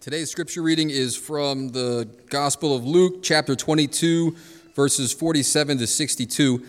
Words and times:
Today's 0.00 0.30
scripture 0.30 0.62
reading 0.62 0.88
is 0.88 1.14
from 1.14 1.68
the 1.68 2.08
Gospel 2.30 2.74
of 2.74 2.86
Luke, 2.86 3.22
chapter 3.22 3.54
22, 3.54 4.34
verses 4.74 5.12
47 5.12 5.76
to 5.76 5.86
62. 5.86 6.64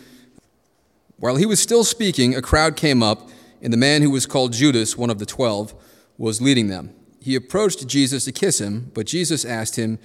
While 1.16 1.38
he 1.38 1.46
was 1.46 1.62
still 1.62 1.86
speaking, 1.86 2.36
a 2.36 2.42
crowd 2.42 2.76
came 2.76 3.02
up, 3.02 3.30
and 3.62 3.72
the 3.72 3.78
man 3.78 4.02
who 4.02 4.10
was 4.10 4.26
called 4.26 4.52
Judas, 4.52 4.98
one 4.98 5.10
of 5.10 5.18
the 5.18 5.26
twelve, 5.26 5.74
was 6.18 6.42
leading 6.42 6.68
them. 6.68 6.94
He 7.22 7.38
approached 7.38 7.88
Jesus 7.88 8.26
to 8.26 8.34
kiss 8.34 8.60
him, 8.60 8.92
but 8.94 9.06
Jesus 9.06 9.46
asked 9.46 9.78
him, 9.78 9.98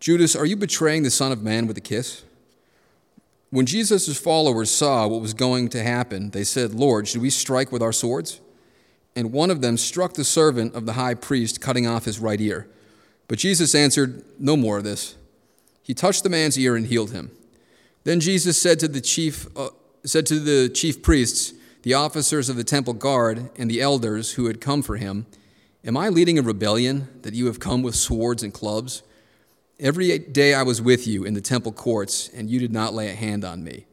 Judas, 0.00 0.34
are 0.34 0.46
you 0.46 0.56
betraying 0.56 1.02
the 1.02 1.10
Son 1.10 1.32
of 1.32 1.42
Man 1.42 1.66
with 1.66 1.76
a 1.76 1.82
kiss? 1.82 2.22
When 3.50 3.66
Jesus' 3.66 4.18
followers 4.18 4.70
saw 4.70 5.06
what 5.06 5.20
was 5.20 5.34
going 5.34 5.68
to 5.68 5.82
happen, 5.82 6.30
they 6.30 6.44
said, 6.44 6.72
Lord, 6.72 7.08
should 7.08 7.20
we 7.20 7.28
strike 7.28 7.70
with 7.70 7.82
our 7.82 7.92
swords? 7.92 8.40
And 9.16 9.32
one 9.32 9.50
of 9.50 9.60
them 9.60 9.76
struck 9.76 10.14
the 10.14 10.24
servant 10.24 10.74
of 10.74 10.86
the 10.86 10.94
high 10.94 11.14
priest, 11.14 11.60
cutting 11.60 11.86
off 11.86 12.04
his 12.04 12.18
right 12.18 12.40
ear. 12.40 12.68
But 13.28 13.38
Jesus 13.38 13.74
answered, 13.74 14.24
No 14.38 14.56
more 14.56 14.78
of 14.78 14.84
this. 14.84 15.16
He 15.82 15.94
touched 15.94 16.22
the 16.22 16.30
man's 16.30 16.58
ear 16.58 16.76
and 16.76 16.86
healed 16.86 17.12
him. 17.12 17.30
Then 18.04 18.20
Jesus 18.20 18.60
said 18.60 18.80
to 18.80 18.88
the 18.88 19.00
chief, 19.00 19.46
uh, 19.56 19.68
said 20.04 20.26
to 20.26 20.40
the 20.40 20.68
chief 20.68 21.02
priests, 21.02 21.54
the 21.82 21.94
officers 21.94 22.48
of 22.48 22.56
the 22.56 22.64
temple 22.64 22.94
guard, 22.94 23.50
and 23.58 23.70
the 23.70 23.80
elders 23.80 24.32
who 24.32 24.46
had 24.46 24.60
come 24.60 24.82
for 24.82 24.96
him, 24.96 25.26
Am 25.84 25.98
I 25.98 26.08
leading 26.08 26.38
a 26.38 26.42
rebellion 26.42 27.08
that 27.22 27.34
you 27.34 27.46
have 27.46 27.60
come 27.60 27.82
with 27.82 27.94
swords 27.94 28.42
and 28.42 28.54
clubs? 28.54 29.02
Every 29.78 30.18
day 30.18 30.54
I 30.54 30.62
was 30.62 30.80
with 30.80 31.06
you 31.06 31.24
in 31.24 31.34
the 31.34 31.42
temple 31.42 31.72
courts, 31.72 32.30
and 32.34 32.48
you 32.48 32.58
did 32.58 32.72
not 32.72 32.94
lay 32.94 33.10
a 33.10 33.14
hand 33.14 33.44
on 33.44 33.62
me. 33.62 33.84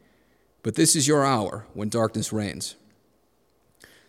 But 0.63 0.75
this 0.75 0.95
is 0.95 1.07
your 1.07 1.25
hour 1.25 1.65
when 1.73 1.89
darkness 1.89 2.31
reigns. 2.31 2.75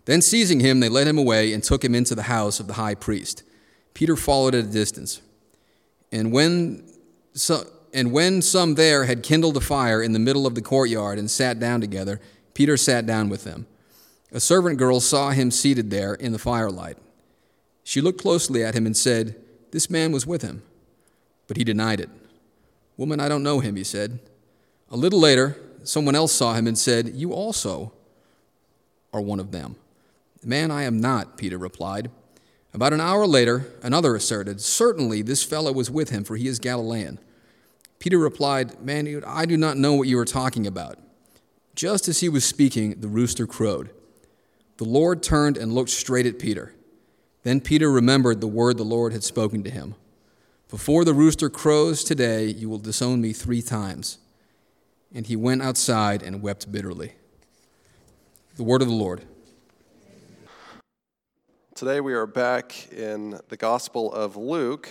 Then, 0.05 0.21
seizing 0.21 0.61
him, 0.61 0.81
they 0.81 0.89
led 0.89 1.07
him 1.07 1.19
away 1.19 1.53
and 1.53 1.63
took 1.63 1.85
him 1.85 1.95
into 1.95 2.15
the 2.15 2.25
house 2.25 2.59
of 2.59 2.67
the 2.67 2.75
high 2.75 2.95
priest. 2.95 3.45
Peter 3.95 4.17
followed 4.17 4.55
at 4.55 4.65
a 4.65 4.69
distance. 4.69 5.21
And 6.11 6.33
when, 6.33 6.85
so, 7.35 7.65
and 7.95 8.13
when 8.13 8.43
some 8.43 8.75
there 8.75 9.05
had 9.05 9.23
kindled 9.23 9.57
a 9.57 9.61
fire 9.61 10.03
in 10.03 10.13
the 10.13 10.19
middle 10.19 10.47
of 10.47 10.55
the 10.55 10.63
courtyard 10.63 11.19
and 11.19 11.31
sat 11.31 11.61
down 11.61 11.81
together, 11.81 12.21
Peter 12.55 12.77
sat 12.77 13.07
down 13.07 13.29
with 13.29 13.45
them. 13.45 13.67
A 14.33 14.41
servant 14.41 14.79
girl 14.79 15.01
saw 15.01 15.31
him 15.31 15.51
seated 15.51 15.91
there 15.91 16.15
in 16.15 16.33
the 16.33 16.39
firelight. 16.39 16.97
She 17.85 18.01
looked 18.01 18.21
closely 18.21 18.65
at 18.65 18.75
him 18.75 18.87
and 18.87 18.97
said, 18.97 19.37
This 19.71 19.91
man 19.91 20.13
was 20.13 20.27
with 20.27 20.43
him. 20.43 20.63
But 21.47 21.57
he 21.57 21.65
denied 21.65 22.01
it. 22.01 22.09
Woman, 22.97 23.21
I 23.21 23.29
don't 23.29 23.43
know 23.43 23.61
him, 23.61 23.77
he 23.77 23.85
said. 23.85 24.21
A 24.91 24.97
little 24.97 25.21
later, 25.21 25.57
someone 25.85 26.15
else 26.15 26.33
saw 26.33 26.55
him 26.55 26.67
and 26.67 26.79
said, 26.79 27.09
You 27.09 27.33
also 27.33 27.93
are 29.13 29.21
one 29.21 29.41
of 29.41 29.51
them. 29.51 29.77
Man, 30.45 30.71
I 30.71 30.83
am 30.83 31.01
not, 31.01 31.37
Peter 31.37 31.59
replied. 31.59 32.11
About 32.75 32.93
an 32.93 33.01
hour 33.01 33.27
later, 33.27 33.67
another 33.83 34.17
asserted, 34.17 34.61
Certainly 34.61 35.23
this 35.23 35.45
fellow 35.45 35.73
was 35.73 35.91
with 35.91 36.11
him, 36.11 36.25
for 36.25 36.37
he 36.37 36.49
is 36.49 36.59
Galilean. 36.59 37.19
Peter 37.99 38.19
replied, 38.19 38.81
Man, 38.83 39.23
I 39.27 39.47
do 39.47 39.57
not 39.57 39.77
know 39.77 39.95
what 39.95 40.09
you 40.09 40.19
are 40.19 40.25
talking 40.25 40.67
about. 40.67 40.99
Just 41.75 42.09
as 42.09 42.21
he 42.21 42.29
was 42.29 42.45
speaking, 42.45 43.01
the 43.01 43.09
rooster 43.09 43.47
crowed. 43.47 43.91
The 44.79 44.85
Lord 44.85 45.23
turned 45.23 45.57
and 45.57 45.73
looked 45.73 45.91
straight 45.91 46.27
at 46.27 46.39
Peter. 46.39 46.75
Then 47.45 47.61
Peter 47.61 47.91
remembered 47.91 48.41
the 48.41 48.49
word 48.49 48.77
the 48.77 48.85
Lord 48.85 49.13
had 49.13 49.25
spoken 49.25 49.63
to 49.65 49.71
him 49.71 49.95
Before 50.69 51.05
the 51.05 51.15
rooster 51.15 51.51
crows 51.51 52.03
today, 52.03 52.47
you 52.47 52.69
will 52.69 52.79
disown 52.79 53.21
me 53.21 53.33
three 53.33 53.63
times. 53.63 54.19
And 55.15 55.27
he 55.27 55.37
went 55.37 55.63
outside 55.63 56.23
and 56.23 56.43
wept 56.43 56.73
bitterly. 56.73 57.13
The 58.57 58.65
word 58.65 58.83
of 58.83 58.89
the 58.89 58.95
Lord. 58.95 59.25
Today 61.75 62.01
we 62.01 62.13
are 62.13 62.27
back 62.27 62.93
in 62.93 63.41
the 63.49 63.57
Gospel 63.57 64.13
of 64.13 64.37
Luke. 64.37 64.91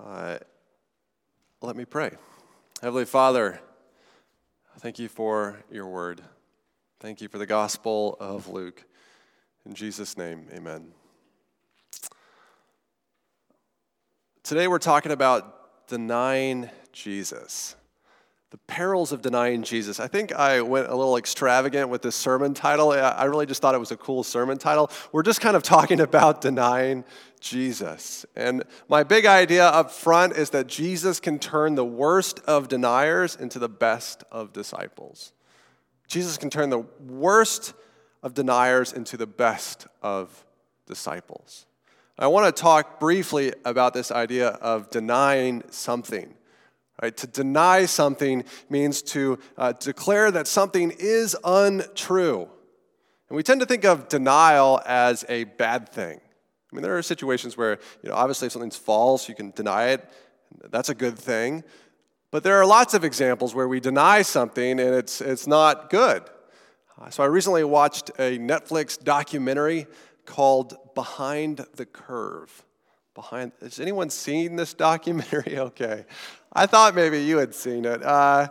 Uh, 0.00 0.38
let 1.60 1.76
me 1.76 1.84
pray. 1.84 2.12
Heavenly 2.80 3.04
Father, 3.04 3.60
thank 4.78 4.98
you 4.98 5.08
for 5.08 5.62
your 5.70 5.86
word. 5.86 6.22
Thank 6.98 7.20
you 7.20 7.28
for 7.28 7.36
the 7.36 7.46
Gospel 7.46 8.16
of 8.20 8.48
Luke. 8.48 8.84
In 9.66 9.74
Jesus' 9.74 10.16
name, 10.16 10.46
amen. 10.50 10.92
Today 14.42 14.66
we're 14.66 14.78
talking 14.78 15.12
about 15.12 15.86
denying 15.88 16.70
Jesus 16.90 17.76
the 18.52 18.58
perils 18.66 19.12
of 19.12 19.22
denying 19.22 19.62
Jesus. 19.62 19.98
I 19.98 20.08
think 20.08 20.30
I 20.30 20.60
went 20.60 20.86
a 20.88 20.94
little 20.94 21.16
extravagant 21.16 21.88
with 21.88 22.02
this 22.02 22.14
sermon 22.14 22.52
title. 22.52 22.92
I 22.92 23.24
really 23.24 23.46
just 23.46 23.62
thought 23.62 23.74
it 23.74 23.78
was 23.78 23.92
a 23.92 23.96
cool 23.96 24.22
sermon 24.22 24.58
title. 24.58 24.90
We're 25.10 25.22
just 25.22 25.40
kind 25.40 25.56
of 25.56 25.62
talking 25.62 26.00
about 26.08 26.42
denying 26.42 27.06
Jesus. 27.40 28.26
And 28.36 28.64
my 28.90 29.04
big 29.04 29.24
idea 29.24 29.66
up 29.66 29.90
front 29.90 30.34
is 30.34 30.50
that 30.50 30.66
Jesus 30.66 31.18
can 31.18 31.38
turn 31.38 31.76
the 31.76 31.84
worst 31.84 32.40
of 32.40 32.68
deniers 32.68 33.36
into 33.36 33.58
the 33.58 33.70
best 33.70 34.22
of 34.30 34.52
disciples. 34.52 35.32
Jesus 36.06 36.36
can 36.36 36.50
turn 36.50 36.68
the 36.68 36.84
worst 37.08 37.72
of 38.22 38.34
deniers 38.34 38.92
into 38.92 39.16
the 39.16 39.26
best 39.26 39.86
of 40.02 40.44
disciples. 40.86 41.64
I 42.18 42.26
want 42.26 42.54
to 42.54 42.62
talk 42.62 43.00
briefly 43.00 43.54
about 43.64 43.94
this 43.94 44.12
idea 44.12 44.48
of 44.48 44.90
denying 44.90 45.62
something. 45.70 46.34
Right? 47.02 47.16
To 47.16 47.26
deny 47.26 47.84
something 47.86 48.44
means 48.70 49.02
to 49.02 49.40
uh, 49.58 49.72
declare 49.72 50.30
that 50.30 50.46
something 50.46 50.92
is 50.96 51.36
untrue. 51.44 52.48
And 53.28 53.36
we 53.36 53.42
tend 53.42 53.58
to 53.60 53.66
think 53.66 53.84
of 53.84 54.08
denial 54.08 54.80
as 54.86 55.24
a 55.28 55.44
bad 55.44 55.88
thing. 55.88 56.20
I 56.20 56.76
mean, 56.76 56.82
there 56.82 56.96
are 56.96 57.02
situations 57.02 57.56
where, 57.56 57.80
you 58.02 58.08
know, 58.08 58.14
obviously 58.14 58.46
if 58.46 58.52
something's 58.52 58.76
false, 58.76 59.28
you 59.28 59.34
can 59.34 59.50
deny 59.50 59.88
it. 59.88 60.08
That's 60.70 60.90
a 60.90 60.94
good 60.94 61.18
thing. 61.18 61.64
But 62.30 62.44
there 62.44 62.56
are 62.60 62.64
lots 62.64 62.94
of 62.94 63.04
examples 63.04 63.52
where 63.52 63.66
we 63.66 63.80
deny 63.80 64.22
something 64.22 64.78
and 64.78 64.94
it's, 64.94 65.20
it's 65.20 65.48
not 65.48 65.90
good. 65.90 66.22
Uh, 67.00 67.10
so 67.10 67.24
I 67.24 67.26
recently 67.26 67.64
watched 67.64 68.10
a 68.10 68.38
Netflix 68.38 69.02
documentary 69.02 69.86
called 70.24 70.76
Behind 70.94 71.66
the 71.74 71.84
Curve. 71.84 72.64
Behind, 73.14 73.52
has 73.60 73.78
anyone 73.78 74.08
seen 74.08 74.56
this 74.56 74.74
documentary? 74.74 75.58
Okay. 75.72 76.04
I 76.54 76.66
thought 76.66 76.94
maybe 76.94 77.22
you 77.22 77.38
had 77.38 77.54
seen 77.54 77.84
it. 77.84 78.02
Uh, 78.02 78.48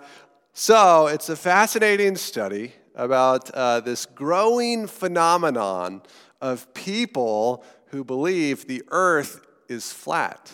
so, 0.54 1.08
it's 1.08 1.30
a 1.30 1.36
fascinating 1.36 2.16
study 2.16 2.74
about 2.96 3.50
uh, 3.52 3.80
this 3.80 4.06
growing 4.06 4.88
phenomenon 4.88 6.02
of 6.42 6.74
people 6.74 7.64
who 7.88 8.04
believe 8.04 8.68
the 8.68 8.84
earth 8.90 9.46
is 9.70 9.92
flat 9.92 10.52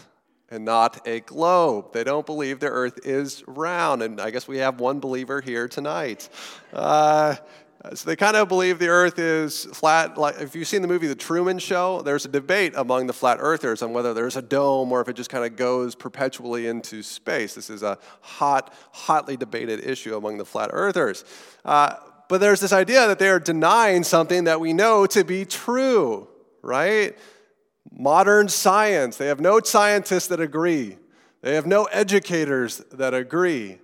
and 0.49 0.63
not 0.65 1.05
a 1.07 1.21
globe. 1.21 1.93
They 1.93 2.03
don't 2.03 2.25
believe 2.25 2.59
the 2.59 2.67
earth 2.67 3.05
is 3.05 3.43
round. 3.47 4.01
And 4.01 4.19
I 4.19 4.29
guess 4.29 4.47
we 4.47 4.57
have 4.59 4.79
one 4.79 4.99
believer 4.99 5.41
here 5.41 5.67
tonight. 5.67 6.29
Uh, 6.73 7.35
so 7.93 8.09
they 8.09 8.15
kind 8.15 8.35
of 8.35 8.47
believe 8.47 8.79
the 8.79 8.87
earth 8.87 9.19
is 9.19 9.65
flat. 9.65 10.17
Like 10.17 10.39
if 10.41 10.55
you've 10.55 10.67
seen 10.67 10.81
the 10.81 10.87
movie 10.87 11.07
The 11.07 11.15
Truman 11.15 11.59
Show, 11.59 12.01
there's 12.01 12.25
a 12.25 12.29
debate 12.29 12.73
among 12.75 13.07
the 13.07 13.13
flat 13.13 13.37
earthers 13.39 13.81
on 13.81 13.93
whether 13.93 14.13
there's 14.13 14.35
a 14.35 14.41
dome 14.41 14.91
or 14.91 15.01
if 15.01 15.07
it 15.07 15.15
just 15.15 15.29
kind 15.29 15.45
of 15.45 15.55
goes 15.55 15.95
perpetually 15.95 16.67
into 16.67 17.03
space. 17.03 17.53
This 17.53 17.69
is 17.69 17.83
a 17.83 17.97
hot, 18.21 18.73
hotly 18.91 19.37
debated 19.37 19.85
issue 19.85 20.15
among 20.15 20.37
the 20.37 20.45
flat 20.45 20.69
earthers. 20.73 21.23
Uh, 21.63 21.95
but 22.29 22.41
there's 22.41 22.59
this 22.59 22.73
idea 22.73 23.07
that 23.07 23.19
they 23.19 23.29
are 23.29 23.39
denying 23.39 24.03
something 24.03 24.45
that 24.45 24.59
we 24.59 24.73
know 24.73 25.05
to 25.07 25.23
be 25.23 25.45
true, 25.45 26.27
right? 26.61 27.17
Modern 27.91 28.49
science, 28.49 29.17
they 29.17 29.27
have 29.27 29.39
no 29.39 29.61
scientists 29.61 30.27
that 30.27 30.41
agree. 30.41 30.97
They 31.41 31.55
have 31.55 31.65
no 31.65 31.85
educators 31.85 32.79
that 32.91 33.13
agree. 33.13 33.79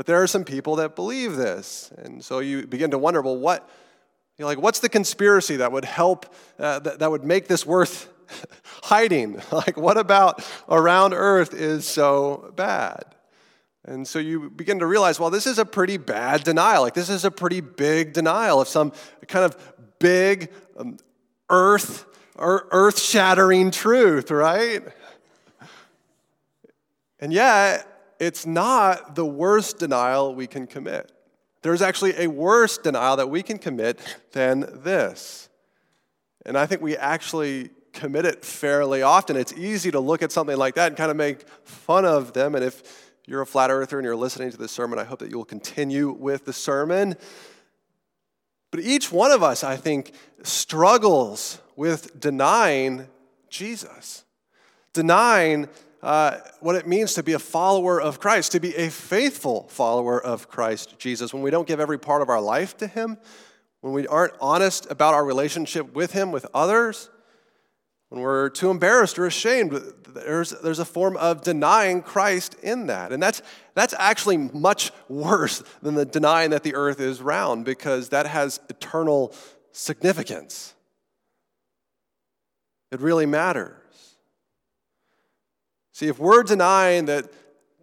But 0.00 0.06
there 0.06 0.22
are 0.22 0.26
some 0.26 0.44
people 0.44 0.76
that 0.76 0.96
believe 0.96 1.36
this. 1.36 1.92
And 1.98 2.24
so 2.24 2.38
you 2.38 2.66
begin 2.66 2.92
to 2.92 2.96
wonder 2.96 3.20
well, 3.20 3.36
what, 3.36 3.68
you 4.38 4.42
know, 4.42 4.46
like, 4.46 4.56
what's 4.56 4.78
the 4.78 4.88
conspiracy 4.88 5.56
that 5.56 5.72
would 5.72 5.84
help, 5.84 6.34
uh, 6.58 6.78
that, 6.78 7.00
that 7.00 7.10
would 7.10 7.22
make 7.22 7.48
this 7.48 7.66
worth 7.66 8.08
hiding? 8.84 9.42
like, 9.52 9.76
what 9.76 9.98
about 9.98 10.42
around 10.70 11.12
Earth 11.12 11.52
is 11.52 11.86
so 11.86 12.50
bad? 12.56 13.14
And 13.84 14.08
so 14.08 14.18
you 14.18 14.48
begin 14.48 14.78
to 14.78 14.86
realize, 14.86 15.20
well, 15.20 15.28
this 15.28 15.46
is 15.46 15.58
a 15.58 15.66
pretty 15.66 15.98
bad 15.98 16.44
denial. 16.44 16.80
Like, 16.80 16.94
this 16.94 17.10
is 17.10 17.26
a 17.26 17.30
pretty 17.30 17.60
big 17.60 18.14
denial 18.14 18.58
of 18.58 18.68
some 18.68 18.94
kind 19.28 19.44
of 19.44 19.54
big 19.98 20.50
um, 20.78 20.96
earth 21.50 22.06
or 22.36 22.68
earth 22.70 22.98
shattering 22.98 23.70
truth, 23.70 24.30
right? 24.30 24.82
And 27.18 27.34
yet, 27.34 27.86
it's 28.20 28.46
not 28.46 29.16
the 29.16 29.26
worst 29.26 29.78
denial 29.78 30.34
we 30.34 30.46
can 30.46 30.66
commit. 30.68 31.10
There's 31.62 31.82
actually 31.82 32.14
a 32.16 32.28
worse 32.28 32.78
denial 32.78 33.16
that 33.16 33.28
we 33.28 33.42
can 33.42 33.58
commit 33.58 33.98
than 34.32 34.82
this. 34.84 35.48
And 36.46 36.56
I 36.56 36.66
think 36.66 36.80
we 36.80 36.96
actually 36.96 37.70
commit 37.92 38.24
it 38.24 38.44
fairly 38.44 39.02
often. 39.02 39.36
It's 39.36 39.52
easy 39.54 39.90
to 39.90 40.00
look 40.00 40.22
at 40.22 40.32
something 40.32 40.56
like 40.56 40.76
that 40.76 40.88
and 40.88 40.96
kind 40.96 41.10
of 41.10 41.16
make 41.16 41.48
fun 41.64 42.04
of 42.04 42.32
them. 42.32 42.54
And 42.54 42.64
if 42.64 43.14
you're 43.26 43.42
a 43.42 43.46
flat 43.46 43.70
earther 43.70 43.98
and 43.98 44.04
you're 44.04 44.16
listening 44.16 44.50
to 44.50 44.56
this 44.56 44.72
sermon, 44.72 44.98
I 44.98 45.04
hope 45.04 45.18
that 45.18 45.30
you 45.30 45.36
will 45.36 45.44
continue 45.44 46.10
with 46.10 46.44
the 46.44 46.52
sermon. 46.52 47.16
But 48.70 48.80
each 48.80 49.10
one 49.10 49.32
of 49.32 49.42
us, 49.42 49.64
I 49.64 49.76
think, 49.76 50.12
struggles 50.42 51.58
with 51.74 52.20
denying 52.20 53.08
Jesus. 53.48 54.24
denying 54.92 55.68
uh, 56.02 56.38
what 56.60 56.76
it 56.76 56.86
means 56.86 57.14
to 57.14 57.22
be 57.22 57.34
a 57.34 57.38
follower 57.38 58.00
of 58.00 58.20
Christ, 58.20 58.52
to 58.52 58.60
be 58.60 58.74
a 58.76 58.88
faithful 58.88 59.68
follower 59.68 60.22
of 60.22 60.48
Christ 60.48 60.98
Jesus. 60.98 61.34
When 61.34 61.42
we 61.42 61.50
don't 61.50 61.68
give 61.68 61.80
every 61.80 61.98
part 61.98 62.22
of 62.22 62.28
our 62.28 62.40
life 62.40 62.76
to 62.78 62.86
Him, 62.86 63.18
when 63.80 63.92
we 63.92 64.06
aren't 64.06 64.34
honest 64.40 64.90
about 64.90 65.14
our 65.14 65.24
relationship 65.24 65.94
with 65.94 66.12
Him, 66.12 66.32
with 66.32 66.46
others, 66.54 67.10
when 68.08 68.22
we're 68.22 68.48
too 68.48 68.70
embarrassed 68.70 69.18
or 69.18 69.26
ashamed, 69.26 69.72
there's, 70.08 70.50
there's 70.50 70.80
a 70.80 70.84
form 70.84 71.16
of 71.16 71.42
denying 71.42 72.02
Christ 72.02 72.56
in 72.62 72.86
that. 72.86 73.12
And 73.12 73.22
that's, 73.22 73.40
that's 73.74 73.94
actually 73.98 74.36
much 74.36 74.90
worse 75.08 75.62
than 75.80 75.94
the 75.94 76.04
denying 76.04 76.50
that 76.50 76.64
the 76.64 76.74
earth 76.74 76.98
is 77.00 77.22
round 77.22 77.64
because 77.64 78.08
that 78.08 78.26
has 78.26 78.58
eternal 78.68 79.32
significance. 79.70 80.74
It 82.90 83.00
really 83.00 83.26
matters. 83.26 83.79
See, 85.92 86.08
if 86.08 86.18
we're 86.18 86.42
denying 86.42 87.06
that 87.06 87.30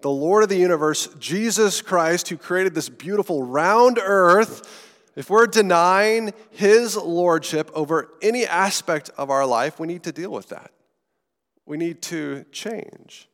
the 0.01 0.09
Lord 0.09 0.44
of 0.44 0.50
the 0.50 0.57
universe, 0.57 1.07
Jesus 1.19 1.81
Christ, 1.81 2.30
who 2.30 2.38
created 2.38 2.75
this 2.75 2.89
beautiful 2.89 3.44
round 3.44 4.00
earth, 4.01 4.86
if 5.15 5.30
we're 5.30 5.48
denying 5.48 6.33
his 6.51 6.95
lordship 6.95 7.71
over 7.74 8.12
any 8.21 8.45
aspect 8.45 9.09
of 9.18 9.31
our 9.31 9.45
life, 9.45 9.80
we 9.80 9.88
need 9.88 10.04
to 10.04 10.12
deal 10.12 10.31
with 10.31 10.50
that. 10.50 10.71
We 11.65 11.77
need 11.77 12.01
to 12.04 12.45
change. 12.51 13.27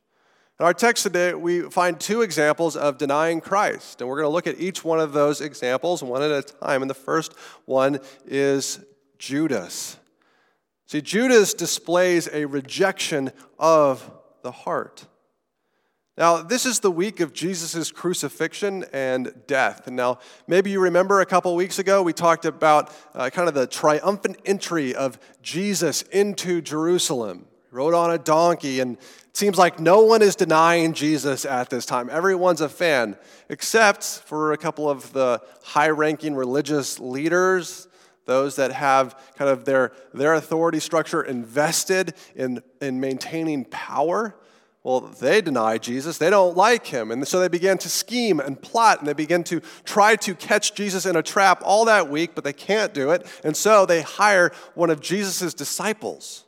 In 0.58 0.64
our 0.64 0.72
text 0.72 1.02
today, 1.02 1.34
we 1.34 1.62
find 1.62 2.00
two 2.00 2.22
examples 2.22 2.76
of 2.76 2.96
denying 2.96 3.40
Christ, 3.40 4.00
and 4.00 4.08
we're 4.08 4.16
going 4.16 4.30
to 4.30 4.32
look 4.32 4.46
at 4.46 4.58
each 4.58 4.84
one 4.84 5.00
of 5.00 5.12
those 5.12 5.40
examples 5.40 6.02
one 6.02 6.22
at 6.22 6.30
a 6.30 6.42
time. 6.42 6.80
And 6.80 6.88
the 6.88 6.94
first 6.94 7.34
one 7.66 7.98
is 8.24 8.80
Judas. 9.18 9.98
See, 10.86 11.00
Judas 11.00 11.54
displays 11.54 12.28
a 12.32 12.44
rejection 12.44 13.32
of 13.58 14.10
the 14.44 14.52
heart. 14.52 15.06
Now, 16.18 16.42
this 16.42 16.64
is 16.66 16.78
the 16.78 16.90
week 16.90 17.18
of 17.18 17.32
Jesus' 17.32 17.90
crucifixion 17.90 18.84
and 18.92 19.32
death. 19.48 19.90
Now, 19.90 20.18
maybe 20.46 20.70
you 20.70 20.80
remember 20.80 21.22
a 21.22 21.26
couple 21.26 21.56
weeks 21.56 21.80
ago, 21.80 22.02
we 22.02 22.12
talked 22.12 22.44
about 22.44 22.92
uh, 23.14 23.30
kind 23.30 23.48
of 23.48 23.54
the 23.54 23.66
triumphant 23.66 24.36
entry 24.44 24.94
of 24.94 25.18
Jesus 25.42 26.02
into 26.02 26.60
Jerusalem. 26.60 27.46
He 27.70 27.74
rode 27.74 27.94
on 27.94 28.12
a 28.12 28.18
donkey, 28.18 28.80
and 28.80 28.96
it 28.96 29.36
seems 29.36 29.56
like 29.56 29.80
no 29.80 30.02
one 30.02 30.20
is 30.20 30.36
denying 30.36 30.92
Jesus 30.92 31.46
at 31.46 31.70
this 31.70 31.86
time. 31.86 32.10
Everyone's 32.10 32.60
a 32.60 32.68
fan, 32.68 33.16
except 33.48 34.04
for 34.04 34.52
a 34.52 34.58
couple 34.58 34.90
of 34.90 35.12
the 35.14 35.40
high 35.64 35.88
ranking 35.88 36.34
religious 36.34 37.00
leaders 37.00 37.88
those 38.26 38.56
that 38.56 38.72
have 38.72 39.20
kind 39.36 39.50
of 39.50 39.64
their, 39.64 39.92
their 40.12 40.34
authority 40.34 40.80
structure 40.80 41.22
invested 41.22 42.14
in, 42.34 42.62
in 42.80 43.00
maintaining 43.00 43.64
power, 43.66 44.34
well, 44.84 45.00
they 45.00 45.40
deny 45.40 45.78
Jesus. 45.78 46.18
They 46.18 46.28
don't 46.28 46.58
like 46.58 46.86
him. 46.86 47.10
And 47.10 47.26
so 47.26 47.40
they 47.40 47.48
began 47.48 47.78
to 47.78 47.88
scheme 47.88 48.38
and 48.38 48.60
plot, 48.60 48.98
and 48.98 49.08
they 49.08 49.14
begin 49.14 49.42
to 49.44 49.60
try 49.84 50.14
to 50.16 50.34
catch 50.34 50.74
Jesus 50.74 51.06
in 51.06 51.16
a 51.16 51.22
trap 51.22 51.62
all 51.64 51.86
that 51.86 52.10
week, 52.10 52.32
but 52.34 52.44
they 52.44 52.52
can't 52.52 52.92
do 52.92 53.10
it. 53.10 53.26
And 53.42 53.56
so 53.56 53.86
they 53.86 54.02
hire 54.02 54.52
one 54.74 54.90
of 54.90 55.00
Jesus' 55.00 55.54
disciples, 55.54 56.44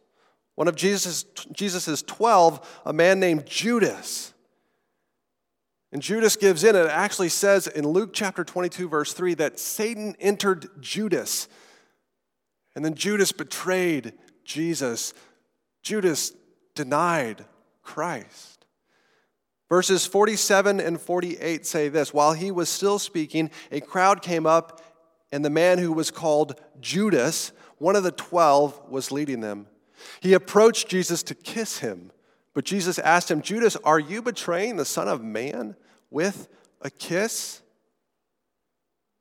one 0.55 0.69
of 0.69 0.77
Jesus' 0.77 1.25
Jesus's 1.51 2.03
12, 2.03 2.83
a 2.85 2.93
man 2.93 3.21
named 3.21 3.47
Judas. 3.47 4.35
And 5.91 6.03
Judas 6.03 6.37
gives 6.37 6.63
in. 6.63 6.77
It 6.77 6.89
actually 6.89 7.31
says 7.31 7.67
in 7.67 7.89
Luke 7.89 8.11
chapter 8.13 8.45
22, 8.45 8.87
verse 8.87 9.15
3, 9.15 9.33
that 9.35 9.59
Satan 9.59 10.15
entered 10.21 10.69
Judas 10.79 11.49
and 12.77 12.85
then 12.85 12.95
Judas 12.95 13.33
betrayed 13.33 14.13
Jesus. 14.45 15.15
Judas 15.83 16.33
denied 16.75 17.47
Christ. 17.83 18.67
Verses 19.71 20.07
47 20.07 20.79
and 20.79 21.01
48 21.01 21.67
say 21.67 21.89
this 21.89 22.13
While 22.13 22.35
he 22.35 22.51
was 22.53 22.69
still 22.69 22.99
speaking, 22.99 23.51
a 23.73 23.81
crowd 23.81 24.21
came 24.23 24.47
up, 24.47 24.83
and 25.33 25.45
the 25.45 25.51
man 25.51 25.79
who 25.79 25.93
was 25.93 26.11
called 26.11 26.61
Judas, 26.79 27.51
one 27.79 27.97
of 27.97 28.05
the 28.05 28.13
twelve, 28.13 28.79
was 28.89 29.11
leading 29.11 29.41
them. 29.41 29.67
He 30.21 30.35
approached 30.35 30.89
Jesus 30.89 31.23
to 31.25 31.35
kiss 31.35 31.79
him, 31.79 32.13
but 32.53 32.67
Jesus 32.67 32.99
asked 32.99 33.31
him, 33.31 33.41
Judas, 33.41 33.77
are 33.85 33.99
you 33.99 34.21
betraying 34.21 34.77
the 34.77 34.85
Son 34.85 35.09
of 35.09 35.25
Man 35.25 35.77
with 36.11 36.49
a 36.83 36.91
kiss? 36.91 37.63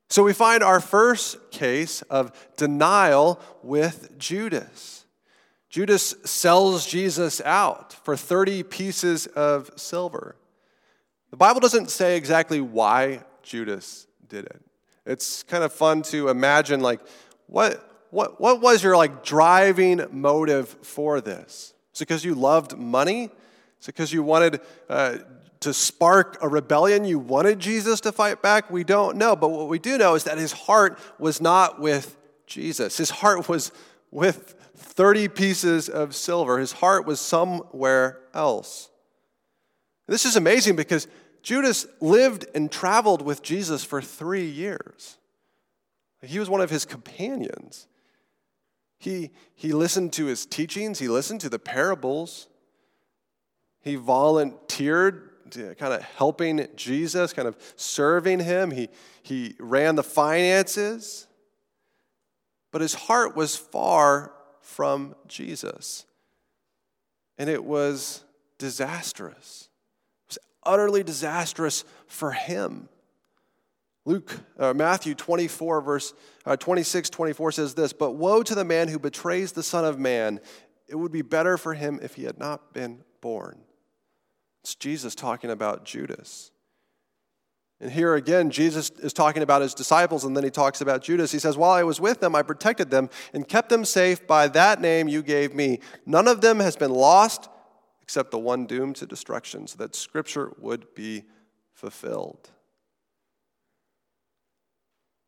So 0.10 0.24
we 0.24 0.34
find 0.34 0.64
our 0.64 0.80
first 0.80 1.52
case 1.52 2.02
of 2.04 2.32
denial 2.58 3.40
with 3.64 4.18
Judas. 4.18 5.06
Judas 5.70 6.16
sells 6.24 6.86
Jesus 6.86 7.42
out 7.42 7.94
for 7.94 8.16
30 8.16 8.64
pieces 8.64 9.28
of 9.28 9.72
silver. 9.76 10.36
The 11.32 11.38
Bible 11.38 11.60
doesn't 11.60 11.90
say 11.90 12.16
exactly 12.16 12.62
why 12.62 13.24
Judas 13.44 14.08
did 14.30 14.46
it. 14.46 14.62
It's 15.06 15.44
kind 15.44 15.64
of 15.64 15.74
fun 15.74 16.02
to 16.04 16.30
imagine 16.30 16.80
like 16.80 17.02
what 17.48 18.08
what 18.10 18.40
what 18.40 18.62
was 18.62 18.82
your 18.82 18.96
like 18.96 19.24
driving 19.24 20.06
motive 20.12 20.70
for 20.82 21.20
this? 21.20 21.74
Is 21.94 22.02
it 22.02 22.08
because 22.08 22.24
you 22.24 22.36
loved 22.36 22.78
money? 22.78 23.26
Is 23.82 23.90
it 23.90 23.96
because 23.96 24.14
you 24.14 24.24
wanted 24.24 24.62
uh, 24.90 25.18
to 25.66 25.74
spark 25.74 26.38
a 26.42 26.48
rebellion. 26.48 27.06
You 27.06 27.18
wanted 27.18 27.60
Jesus 27.60 28.00
to 28.02 28.12
fight 28.12 28.44
back. 28.44 28.70
We 28.70 28.84
don't 28.84 29.18
know. 29.18 29.36
But 29.36 29.50
what 29.50 29.68
we 29.68 29.80
do 29.80 29.98
know 29.98 30.14
is 30.14 30.24
that 30.26 30.38
his 30.38 30.52
heart 30.52 31.00
was 31.18 31.42
not 31.42 31.80
with 31.80 32.16
Jesus, 32.46 32.98
his 32.98 33.10
heart 33.10 33.50
was 33.50 33.72
with 34.12 34.54
30 34.76 35.28
pieces 35.30 35.90
of 35.90 36.16
silver. 36.16 36.60
His 36.60 36.74
heart 36.74 37.08
was 37.08 37.20
somewhere 37.20 38.20
else. 38.34 38.90
This 40.08 40.26
is 40.26 40.36
amazing 40.36 40.76
because 40.76 41.08
Judas 41.42 41.88
lived 42.00 42.46
and 42.54 42.72
traveled 42.72 43.24
with 43.24 43.42
Jesus 43.42 43.84
for 43.84 44.04
three 44.04 44.46
years. 44.46 45.18
He 46.22 46.38
was 46.38 46.52
one 46.52 46.62
of 46.62 46.70
his 46.70 46.86
companions. 46.86 47.88
He, 49.00 49.32
he 49.56 49.74
listened 49.74 50.14
to 50.14 50.26
his 50.26 50.46
teachings, 50.46 51.00
he 51.00 51.08
listened 51.08 51.42
to 51.42 51.50
the 51.50 51.60
parables, 51.60 52.48
he 53.82 53.96
volunteered 53.96 55.30
kind 55.56 55.94
of 55.94 56.02
helping 56.02 56.68
Jesus, 56.76 57.34
kind 57.34 57.48
of 57.48 57.58
serving 57.76 58.40
him. 58.40 58.72
He, 58.72 58.90
he 59.24 59.56
ran 59.60 59.96
the 59.96 60.04
finances, 60.04 61.28
but 62.72 62.82
his 62.82 62.94
heart 62.94 63.36
was 63.36 63.56
far 63.56 64.34
from 64.62 65.16
Jesus. 65.28 66.06
And 67.38 67.50
it 67.50 67.64
was 67.64 68.24
disastrous. 68.58 69.70
It 70.28 70.30
was 70.30 70.40
utterly 70.64 71.04
disastrous 71.04 71.84
for 72.08 72.32
him. 72.32 72.90
Luke, 74.06 74.40
uh, 74.60 74.74
Matthew 74.74 75.16
24, 75.16 75.82
verse 75.82 76.14
uh, 76.46 76.56
26, 76.56 77.10
24 77.10 77.52
says 77.52 77.74
this 77.74 77.92
But 77.92 78.12
woe 78.12 78.44
to 78.44 78.56
the 78.56 78.64
man 78.64 78.88
who 78.88 79.00
betrays 79.00 79.52
the 79.52 79.64
Son 79.64 79.84
of 79.84 80.00
Man. 80.00 80.40
It 80.88 80.96
would 80.96 81.12
be 81.12 81.24
better 81.24 81.58
for 81.58 81.74
him 81.74 82.00
if 82.04 82.14
he 82.14 82.26
had 82.26 82.38
not 82.38 82.72
been 82.72 83.04
born. 83.20 83.65
It's 84.66 84.74
Jesus 84.74 85.14
talking 85.14 85.52
about 85.52 85.86
Judas. 85.86 86.50
And 87.80 87.92
here 87.92 88.16
again, 88.16 88.50
Jesus 88.50 88.90
is 88.90 89.14
talking 89.14 89.44
about 89.44 89.62
his 89.62 89.76
disciples, 89.76 90.24
and 90.24 90.36
then 90.36 90.44
he 90.44 90.50
talks 90.50 90.82
about 90.82 91.04
Judas. 91.04 91.32
He 91.32 91.38
says, 91.38 91.56
While 91.56 91.70
I 91.70 91.84
was 91.84 92.02
with 92.02 92.20
them, 92.20 92.36
I 92.36 92.42
protected 92.42 92.90
them 92.90 93.12
and 93.32 93.48
kept 93.48 93.70
them 93.70 93.86
safe 93.86 94.26
by 94.26 94.48
that 94.48 94.82
name 94.82 95.08
you 95.08 95.22
gave 95.22 95.54
me. 95.54 95.82
None 96.08 96.28
of 96.28 96.42
them 96.42 96.60
has 96.62 96.76
been 96.76 96.90
lost 96.90 97.48
except 98.02 98.32
the 98.32 98.40
one 98.40 98.66
doomed 98.66 98.96
to 98.96 99.06
destruction, 99.06 99.68
so 99.68 99.78
that 99.78 99.94
scripture 99.94 100.52
would 100.58 100.96
be 100.96 101.26
fulfilled. 101.72 102.50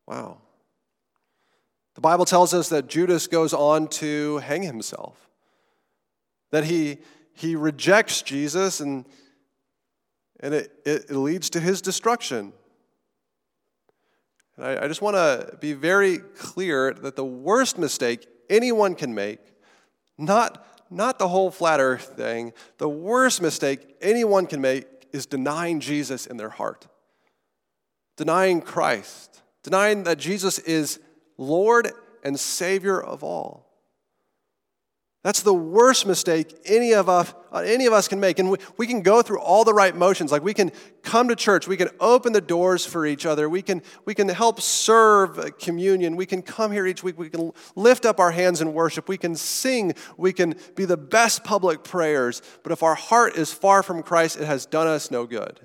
Wow. 0.07 0.39
The 1.93 2.01
Bible 2.01 2.25
tells 2.25 2.55
us 2.55 2.69
that 2.69 2.87
Judas 2.87 3.27
goes 3.27 3.53
on 3.53 3.87
to 3.89 4.39
hang 4.39 4.63
himself, 4.63 5.29
that 6.49 6.63
he, 6.63 6.97
he 7.33 7.55
rejects 7.55 8.23
Jesus 8.23 8.79
and 8.79 9.05
and 10.39 10.53
it, 10.53 10.71
it, 10.85 11.11
leads 11.11 11.49
to 11.51 11.59
his 11.59 11.81
destruction. 11.81 12.53
And 14.55 14.65
I, 14.65 14.85
I 14.85 14.87
just 14.87 15.01
want 15.01 15.15
to 15.15 15.57
be 15.59 15.73
very 15.73 16.19
clear 16.19 16.93
that 16.93 17.15
the 17.15 17.25
worst 17.25 17.77
mistake 17.77 18.27
anyone 18.49 18.95
can 18.95 19.13
make, 19.13 19.39
not, 20.17 20.65
not 20.89 21.19
the 21.19 21.27
whole 21.27 21.51
flat 21.51 21.79
earth 21.79 22.13
thing, 22.15 22.53
the 22.77 22.89
worst 22.89 23.41
mistake 23.41 23.95
anyone 24.01 24.45
can 24.45 24.61
make 24.61 24.85
is 25.11 25.25
denying 25.25 25.79
Jesus 25.79 26.25
in 26.27 26.37
their 26.37 26.49
heart, 26.49 26.87
denying 28.15 28.61
Christ, 28.61 29.41
denying 29.63 30.03
that 30.03 30.17
Jesus 30.17 30.59
is 30.59 30.99
Lord 31.37 31.91
and 32.23 32.39
Savior 32.39 33.01
of 33.01 33.23
all. 33.23 33.66
That's 35.23 35.41
the 35.41 35.53
worst 35.53 36.05
mistake 36.05 36.57
any 36.65 36.93
of 36.93 37.09
us, 37.09 37.33
any 37.53 37.85
of 37.85 37.93
us 37.93 38.07
can 38.07 38.19
make. 38.19 38.39
And 38.39 38.51
we, 38.51 38.57
we 38.77 38.87
can 38.87 39.01
go 39.01 39.21
through 39.21 39.39
all 39.39 39.63
the 39.63 39.73
right 39.73 39.95
motions. 39.95 40.31
Like 40.31 40.43
we 40.43 40.53
can 40.53 40.71
come 41.01 41.27
to 41.27 41.35
church, 41.35 41.67
we 41.67 41.75
can 41.75 41.89
open 41.99 42.33
the 42.33 42.41
doors 42.41 42.85
for 42.85 43.05
each 43.05 43.25
other, 43.25 43.49
we 43.49 43.61
can, 43.61 43.81
we 44.05 44.13
can 44.13 44.29
help 44.29 44.61
serve 44.61 45.57
communion, 45.57 46.15
we 46.15 46.25
can 46.25 46.41
come 46.41 46.71
here 46.71 46.85
each 46.85 47.03
week, 47.03 47.17
we 47.17 47.29
can 47.29 47.51
lift 47.75 48.05
up 48.05 48.19
our 48.19 48.31
hands 48.31 48.61
in 48.61 48.73
worship, 48.73 49.09
we 49.09 49.17
can 49.17 49.35
sing, 49.35 49.93
we 50.17 50.31
can 50.31 50.55
be 50.75 50.85
the 50.85 50.97
best 50.97 51.43
public 51.43 51.83
prayers. 51.83 52.41
But 52.63 52.71
if 52.71 52.83
our 52.83 52.95
heart 52.95 53.35
is 53.35 53.51
far 53.51 53.81
from 53.83 54.03
Christ, 54.03 54.39
it 54.39 54.45
has 54.45 54.65
done 54.65 54.87
us 54.87 55.09
no 55.09 55.25
good. 55.25 55.59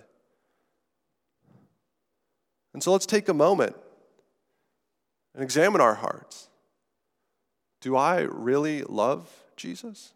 And 2.73 2.83
so 2.83 2.91
let's 2.91 3.07
take 3.07 3.29
a 3.29 3.35
moment 3.35 3.77
and 5.35 5.45
examine 5.45 5.81
our 5.81 5.95
hearts. 5.95 6.49
Do 7.81 7.97
I 7.97 8.21
really 8.23 8.83
love 8.83 9.29
Jesus? 9.63 10.13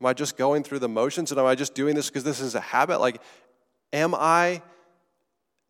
Am 0.00 0.06
I 0.06 0.12
just 0.12 0.36
going 0.36 0.62
through 0.62 0.80
the 0.80 0.88
motions 0.88 1.30
and 1.30 1.40
am 1.40 1.46
I 1.46 1.54
just 1.54 1.74
doing 1.74 1.94
this 1.94 2.08
because 2.08 2.22
this 2.22 2.38
is 2.40 2.54
a 2.54 2.60
habit? 2.60 3.00
Like, 3.00 3.20
am 3.94 4.14
I 4.14 4.62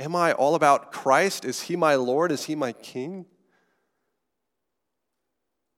am 0.01 0.17
I 0.17 0.33
all 0.33 0.57
about 0.57 0.91
Christ? 0.91 1.45
Is 1.45 1.63
he 1.63 1.77
my 1.77 1.95
Lord? 1.95 2.33
Is 2.33 2.45
he 2.45 2.57
my 2.57 2.73
king? 2.73 3.25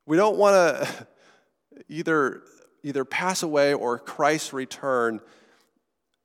We 0.07 0.17
don't 0.17 0.39
want 0.39 0.55
to 0.55 1.07
either 1.89 2.43
either 2.83 3.05
pass 3.05 3.43
away 3.43 3.75
or 3.75 3.99
Christ 3.99 4.55
return 4.55 5.21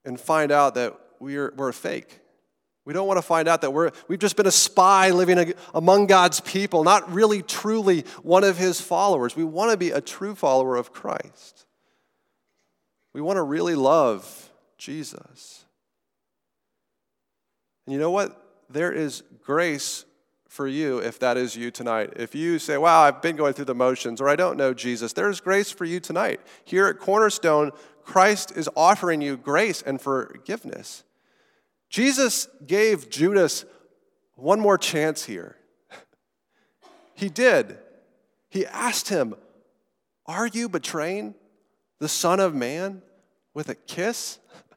and 0.06 0.18
find 0.18 0.50
out 0.52 0.76
that 0.76 0.98
we're, 1.20 1.54
we're 1.58 1.74
fake. 1.74 2.20
We 2.86 2.94
don't 2.94 3.08
want 3.08 3.18
to 3.18 3.22
find 3.22 3.48
out 3.48 3.62
that 3.62 3.72
we're, 3.72 3.92
we've 4.08 4.20
just 4.20 4.36
been 4.36 4.48
a 4.48 4.52
spy 4.52 5.12
living 5.12 5.54
among 5.74 6.08
God's 6.08 6.42
people, 6.42 6.84
not 6.84 7.14
really 7.14 7.42
truly 7.42 8.02
one 8.24 8.44
of 8.44 8.58
his 8.58 8.82
followers. 8.82 9.36
We 9.36 9.46
want 9.46 9.72
to 9.72 9.78
be 9.78 9.92
a 9.92 10.02
true 10.02 10.36
follower 10.36 10.76
of 10.76 10.92
Christ. 10.92 11.66
We 13.14 13.22
want 13.22 13.38
to 13.38 13.44
really 13.44 13.76
love 13.76 14.50
Jesus. 14.78 15.64
And 17.86 17.94
you 17.94 18.00
know 18.00 18.12
what? 18.12 18.40
There 18.70 18.92
is 18.92 19.24
grace 19.44 20.04
for 20.50 20.68
you 20.68 21.00
if 21.00 21.20
that 21.20 21.38
is 21.38 21.56
you 21.56 21.72
tonight. 21.72 22.14
If 22.16 22.36
you 22.36 22.60
say, 22.60 22.78
Wow, 22.78 23.02
I've 23.02 23.22
been 23.22 23.36
going 23.36 23.54
through 23.54 23.66
the 23.66 23.76
motions, 23.76 24.20
or 24.20 24.30
I 24.30 24.36
don't 24.36 24.58
know 24.58 24.74
Jesus, 24.74 25.14
there's 25.14 25.40
grace 25.40 25.72
for 25.72 25.86
you 25.86 26.00
tonight. 26.00 26.42
Here 26.66 26.88
at 26.88 27.00
Cornerstone, 27.00 27.72
Christ 28.04 28.56
is 28.58 28.70
offering 28.76 29.22
you 29.22 29.38
grace 29.38 29.82
and 29.82 30.02
forgiveness. 30.02 31.04
Jesus 31.94 32.48
gave 32.66 33.12
Judas 33.12 33.66
one 34.34 34.60
more 34.60 34.80
chance 34.80 35.24
here. 35.24 35.56
He 37.16 37.30
did. 37.30 37.78
He 38.50 38.66
asked 38.66 39.10
him, 39.10 39.36
Are 40.26 40.48
you 40.48 40.68
betraying 40.68 41.36
the 42.00 42.10
Son 42.10 42.40
of 42.40 42.56
Man 42.56 43.04
with 43.54 43.70
a 43.70 43.76
kiss? 43.76 44.40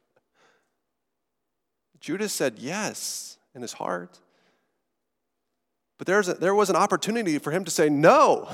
Judas 1.99 2.31
said 2.31 2.59
yes 2.59 3.39
in 3.55 3.63
his 3.63 3.73
heart. 3.73 4.19
But 5.97 6.09
a, 6.09 6.35
there 6.35 6.53
was 6.53 6.69
an 6.69 6.75
opportunity 6.75 7.39
for 7.39 7.49
him 7.49 7.65
to 7.65 7.71
say, 7.71 7.89
No, 7.89 8.47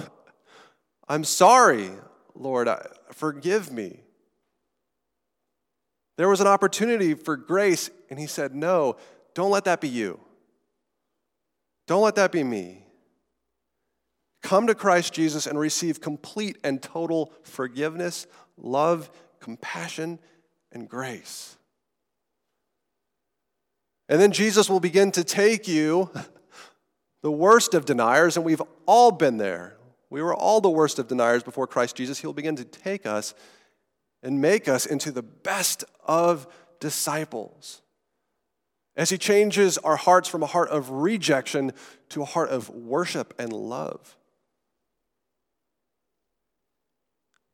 I'm 1.10 1.26
sorry, 1.26 1.92
Lord, 2.34 2.70
forgive 3.12 3.74
me. 3.74 4.00
There 6.18 6.30
was 6.30 6.42
an 6.42 6.48
opportunity 6.48 7.14
for 7.14 7.36
grace, 7.36 7.90
and 8.10 8.20
he 8.20 8.28
said, 8.28 8.54
No, 8.54 8.98
don't 9.34 9.52
let 9.52 9.66
that 9.66 9.82
be 9.82 9.90
you. 9.90 10.20
Don't 11.88 12.04
let 12.04 12.16
that 12.16 12.32
be 12.32 12.44
me. 12.44 12.86
Come 14.42 14.68
to 14.68 14.76
Christ 14.76 15.14
Jesus 15.14 15.48
and 15.48 15.58
receive 15.58 16.02
complete 16.02 16.58
and 16.64 16.82
total 16.82 17.32
forgiveness, 17.44 18.28
love, 18.58 19.10
compassion, 19.40 20.20
and 20.72 20.88
grace. 20.88 21.58
And 24.10 24.22
then 24.22 24.32
Jesus 24.32 24.70
will 24.70 24.82
begin 24.82 25.12
to 25.14 25.24
take 25.24 25.68
you, 25.68 26.12
the 27.22 27.32
worst 27.32 27.74
of 27.74 27.86
deniers, 27.86 28.36
and 28.36 28.46
we've 28.46 28.62
all 28.86 29.12
been 29.12 29.38
there. 29.38 29.78
We 30.10 30.22
were 30.22 30.36
all 30.36 30.62
the 30.62 30.70
worst 30.70 31.00
of 31.00 31.08
deniers 31.08 31.42
before 31.42 31.66
Christ 31.66 31.96
Jesus. 31.96 32.20
He'll 32.20 32.34
begin 32.34 32.58
to 32.58 32.66
take 32.66 33.06
us 33.06 33.34
and 34.24 34.42
make 34.42 34.68
us 34.68 34.86
into 34.86 35.12
the 35.12 35.22
best 35.22 35.84
of 36.06 36.48
disciples. 36.80 37.82
As 38.96 39.10
He 39.10 39.18
changes 39.18 39.78
our 39.80 39.98
hearts 39.98 40.30
from 40.30 40.42
a 40.42 40.48
heart 40.48 40.70
of 40.70 40.90
rejection 40.90 41.74
to 42.10 42.22
a 42.22 42.26
heart 42.26 42.50
of 42.50 42.70
worship 42.70 43.34
and 43.38 43.52
love. 43.52 44.16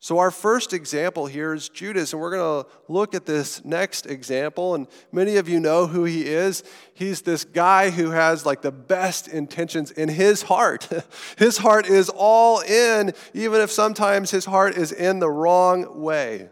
So, 0.01 0.19
our 0.19 0.31
first 0.31 0.71
example 0.71 1.25
here 1.25 1.53
is 1.53 1.67
Judas, 1.67 2.13
and 2.13 2.21
we're 2.21 2.31
going 2.31 2.63
to 2.63 2.69
look 2.87 3.13
at 3.13 3.25
this 3.25 3.65
next 3.65 4.05
example. 4.05 4.73
And 4.75 4.87
many 5.11 5.35
of 5.35 5.49
you 5.49 5.59
know 5.59 5.87
who 5.87 6.05
he 6.05 6.25
is. 6.25 6.63
He's 6.93 7.21
this 7.21 7.43
guy 7.43 7.89
who 7.89 8.11
has 8.11 8.45
like 8.45 8.61
the 8.61 8.71
best 8.71 9.27
intentions 9.27 9.91
in 9.91 10.07
his 10.07 10.43
heart. 10.43 10.87
his 11.37 11.57
heart 11.57 11.85
is 11.85 12.09
all 12.09 12.61
in, 12.61 13.11
even 13.33 13.59
if 13.59 13.71
sometimes 13.71 14.31
his 14.31 14.45
heart 14.45 14.77
is 14.77 14.93
in 14.93 15.19
the 15.19 15.29
wrong 15.29 16.01
way. 16.01 16.47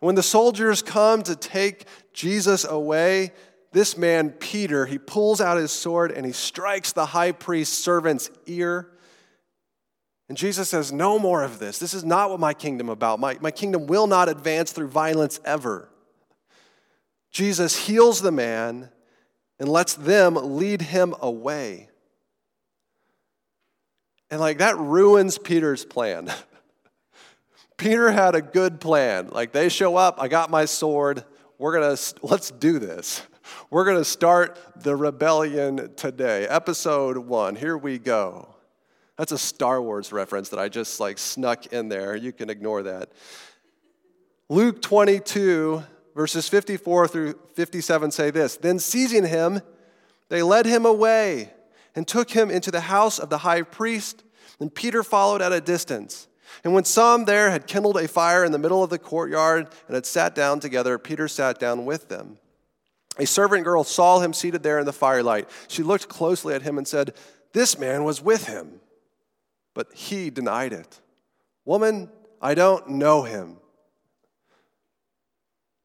When 0.00 0.14
the 0.14 0.22
soldiers 0.22 0.82
come 0.82 1.22
to 1.22 1.34
take 1.34 1.86
Jesus 2.12 2.64
away, 2.64 3.32
this 3.72 3.96
man, 3.96 4.30
Peter, 4.30 4.86
he 4.86 4.98
pulls 4.98 5.40
out 5.40 5.58
his 5.58 5.72
sword 5.72 6.12
and 6.12 6.24
he 6.24 6.32
strikes 6.32 6.92
the 6.92 7.06
high 7.06 7.32
priest's 7.32 7.76
servant's 7.76 8.30
ear. 8.46 8.90
And 10.28 10.36
Jesus 10.36 10.68
says, 10.68 10.92
No 10.92 11.18
more 11.18 11.42
of 11.42 11.58
this. 11.58 11.78
This 11.78 11.94
is 11.94 12.04
not 12.04 12.30
what 12.30 12.40
my 12.40 12.54
kingdom 12.54 12.88
about. 12.88 13.20
My, 13.20 13.38
my 13.40 13.50
kingdom 13.50 13.86
will 13.86 14.06
not 14.06 14.28
advance 14.28 14.72
through 14.72 14.88
violence 14.88 15.40
ever. 15.44 15.88
Jesus 17.30 17.86
heals 17.86 18.22
the 18.22 18.32
man 18.32 18.90
and 19.58 19.68
lets 19.68 19.94
them 19.94 20.34
lead 20.34 20.82
him 20.82 21.14
away. 21.20 21.88
And 24.30 24.40
like 24.40 24.58
that 24.58 24.76
ruins 24.78 25.38
Peter's 25.38 25.84
plan. 25.84 26.32
Peter 27.76 28.10
had 28.10 28.34
a 28.34 28.42
good 28.42 28.80
plan. 28.80 29.28
Like 29.30 29.52
they 29.52 29.68
show 29.68 29.96
up, 29.96 30.16
I 30.20 30.28
got 30.28 30.50
my 30.50 30.64
sword. 30.64 31.24
We're 31.58 31.78
going 31.78 31.96
to 31.96 32.14
let's 32.22 32.50
do 32.50 32.78
this. 32.78 33.22
We're 33.70 33.84
going 33.84 33.98
to 33.98 34.04
start 34.04 34.58
the 34.76 34.96
rebellion 34.96 35.94
today. 35.94 36.46
Episode 36.46 37.18
1. 37.18 37.56
Here 37.56 37.76
we 37.76 37.98
go. 37.98 38.54
That's 39.16 39.32
a 39.32 39.38
Star 39.38 39.80
Wars 39.80 40.12
reference 40.12 40.48
that 40.50 40.58
I 40.58 40.68
just 40.68 41.00
like 41.00 41.18
snuck 41.18 41.66
in 41.66 41.88
there. 41.88 42.16
You 42.16 42.32
can 42.32 42.50
ignore 42.50 42.82
that. 42.82 43.12
Luke 44.48 44.82
22 44.82 45.82
verses 46.16 46.48
54 46.48 47.08
through 47.08 47.38
57 47.54 48.10
say 48.10 48.30
this. 48.30 48.56
Then 48.56 48.78
seizing 48.78 49.26
him, 49.26 49.60
they 50.28 50.42
led 50.42 50.66
him 50.66 50.86
away 50.86 51.52
and 51.94 52.08
took 52.08 52.30
him 52.30 52.50
into 52.50 52.70
the 52.70 52.80
house 52.80 53.18
of 53.18 53.28
the 53.28 53.38
high 53.38 53.62
priest, 53.62 54.24
and 54.58 54.74
Peter 54.74 55.02
followed 55.02 55.42
at 55.42 55.52
a 55.52 55.60
distance. 55.60 56.26
And 56.64 56.74
when 56.74 56.84
some 56.84 57.24
there 57.24 57.50
had 57.50 57.66
kindled 57.66 57.96
a 57.96 58.08
fire 58.08 58.44
in 58.44 58.52
the 58.52 58.58
middle 58.58 58.82
of 58.82 58.90
the 58.90 58.98
courtyard 58.98 59.68
and 59.86 59.94
had 59.94 60.06
sat 60.06 60.34
down 60.34 60.60
together, 60.60 60.98
Peter 60.98 61.28
sat 61.28 61.58
down 61.58 61.84
with 61.84 62.08
them. 62.08 62.38
A 63.18 63.26
servant 63.26 63.64
girl 63.64 63.84
saw 63.84 64.20
him 64.20 64.32
seated 64.32 64.62
there 64.62 64.78
in 64.78 64.86
the 64.86 64.92
firelight. 64.92 65.48
She 65.68 65.82
looked 65.82 66.08
closely 66.08 66.54
at 66.54 66.62
him 66.62 66.78
and 66.78 66.86
said, 66.86 67.14
This 67.52 67.78
man 67.78 68.04
was 68.04 68.22
with 68.22 68.46
him. 68.46 68.80
But 69.74 69.92
he 69.94 70.30
denied 70.30 70.72
it. 70.72 71.00
Woman, 71.64 72.10
I 72.40 72.54
don't 72.54 72.88
know 72.90 73.22
him. 73.22 73.56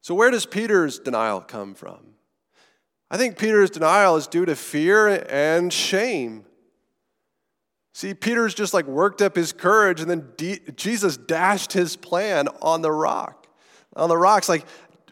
So, 0.00 0.14
where 0.14 0.30
does 0.30 0.46
Peter's 0.46 0.98
denial 0.98 1.40
come 1.40 1.74
from? 1.74 1.98
I 3.10 3.16
think 3.18 3.38
Peter's 3.38 3.70
denial 3.70 4.16
is 4.16 4.26
due 4.26 4.46
to 4.46 4.56
fear 4.56 5.24
and 5.28 5.72
shame. 5.72 6.44
See, 7.92 8.14
Peter's 8.14 8.54
just 8.54 8.72
like 8.72 8.86
worked 8.86 9.20
up 9.20 9.36
his 9.36 9.52
courage, 9.52 10.00
and 10.00 10.08
then 10.08 10.32
Jesus 10.76 11.16
dashed 11.16 11.72
his 11.72 11.96
plan 11.96 12.48
on 12.62 12.82
the 12.82 12.90
rock. 12.90 13.46
On 13.94 14.08
the 14.08 14.16
rocks, 14.16 14.48
like 14.48 14.64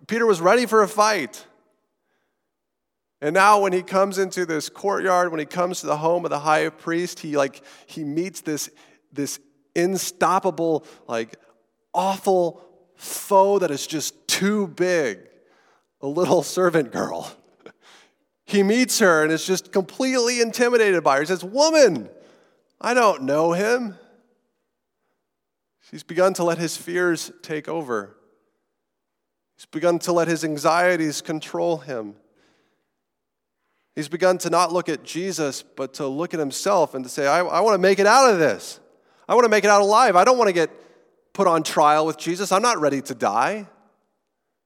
Peter 0.07 0.25
was 0.25 0.41
ready 0.41 0.65
for 0.65 0.83
a 0.83 0.89
fight. 0.89 1.45
And 3.21 3.35
now 3.35 3.61
when 3.61 3.75
he 3.75 3.83
comes 3.83 4.17
into 4.17 4.47
this 4.47 4.71
courtyard, 4.71 5.31
when 5.31 5.41
he 5.41 5.47
comes 5.47 5.81
to 5.81 5.87
the 5.87 5.99
home 5.99 6.25
of 6.25 6.31
the 6.31 6.39
high 6.39 6.71
priest, 6.71 7.21
he 7.21 7.37
like 7.37 7.63
he 7.87 8.03
meets 8.03 8.41
this, 8.41 8.71
this 9.13 9.39
unstoppable, 9.77 10.87
like 11.07 11.37
awful 11.93 12.63
foe 12.97 13.59
that 13.59 13.71
is 13.71 13.87
just 13.87 14.27
too 14.27 14.69
big, 14.69 15.19
a 16.01 16.07
little 16.07 16.43
servant 16.43 16.93
girl. 16.93 17.33
He 18.47 18.65
meets 18.65 18.99
her 18.99 19.23
and 19.23 19.31
is 19.31 19.47
just 19.47 19.71
completely 19.71 20.41
intimidated 20.41 21.05
by 21.05 21.15
her. 21.15 21.21
He 21.21 21.27
says, 21.27 21.45
Woman, 21.45 22.09
I 22.81 22.95
don't 22.95 23.23
know 23.23 23.53
him. 23.53 23.97
He's 25.91 26.03
begun 26.03 26.35
to 26.35 26.45
let 26.45 26.59
his 26.59 26.77
fears 26.77 27.33
take 27.43 27.69
over. 27.69 28.17
He's 29.57 29.67
begun 29.67 29.99
to 30.01 30.13
let 30.13 30.29
his 30.29 30.45
anxieties 30.45 31.21
control 31.21 31.79
him. 31.79 32.15
He's 33.95 34.09
begun 34.09 34.39
to 34.39 34.51
not 34.51 34.73
look 34.73 34.89
at 34.89 35.03
Jesus, 35.03 35.63
but 35.63 35.95
to 35.95 36.07
look 36.07 36.33
at 36.33 36.41
himself 36.41 36.95
and 36.95 37.05
to 37.05 37.11
say, 37.11 37.27
I, 37.27 37.41
I 37.41 37.61
want 37.61 37.75
to 37.75 37.79
make 37.79 37.99
it 37.99 38.07
out 38.07 38.31
of 38.31 38.39
this. 38.39 38.81
I 39.29 39.35
want 39.35 39.45
to 39.45 39.51
make 39.51 39.65
it 39.65 39.71
out 39.71 39.83
alive. 39.83 40.17
I 40.17 40.25
don't 40.25 40.39
want 40.39 40.49
to 40.49 40.55
get 40.55 40.71
put 41.33 41.47
on 41.47 41.63
trial 41.63 42.07
with 42.07 42.17
Jesus. 42.17 42.53
I'm 42.53 42.63
not 42.63 42.81
ready 42.81 43.03
to 43.03 43.15
die. 43.15 43.67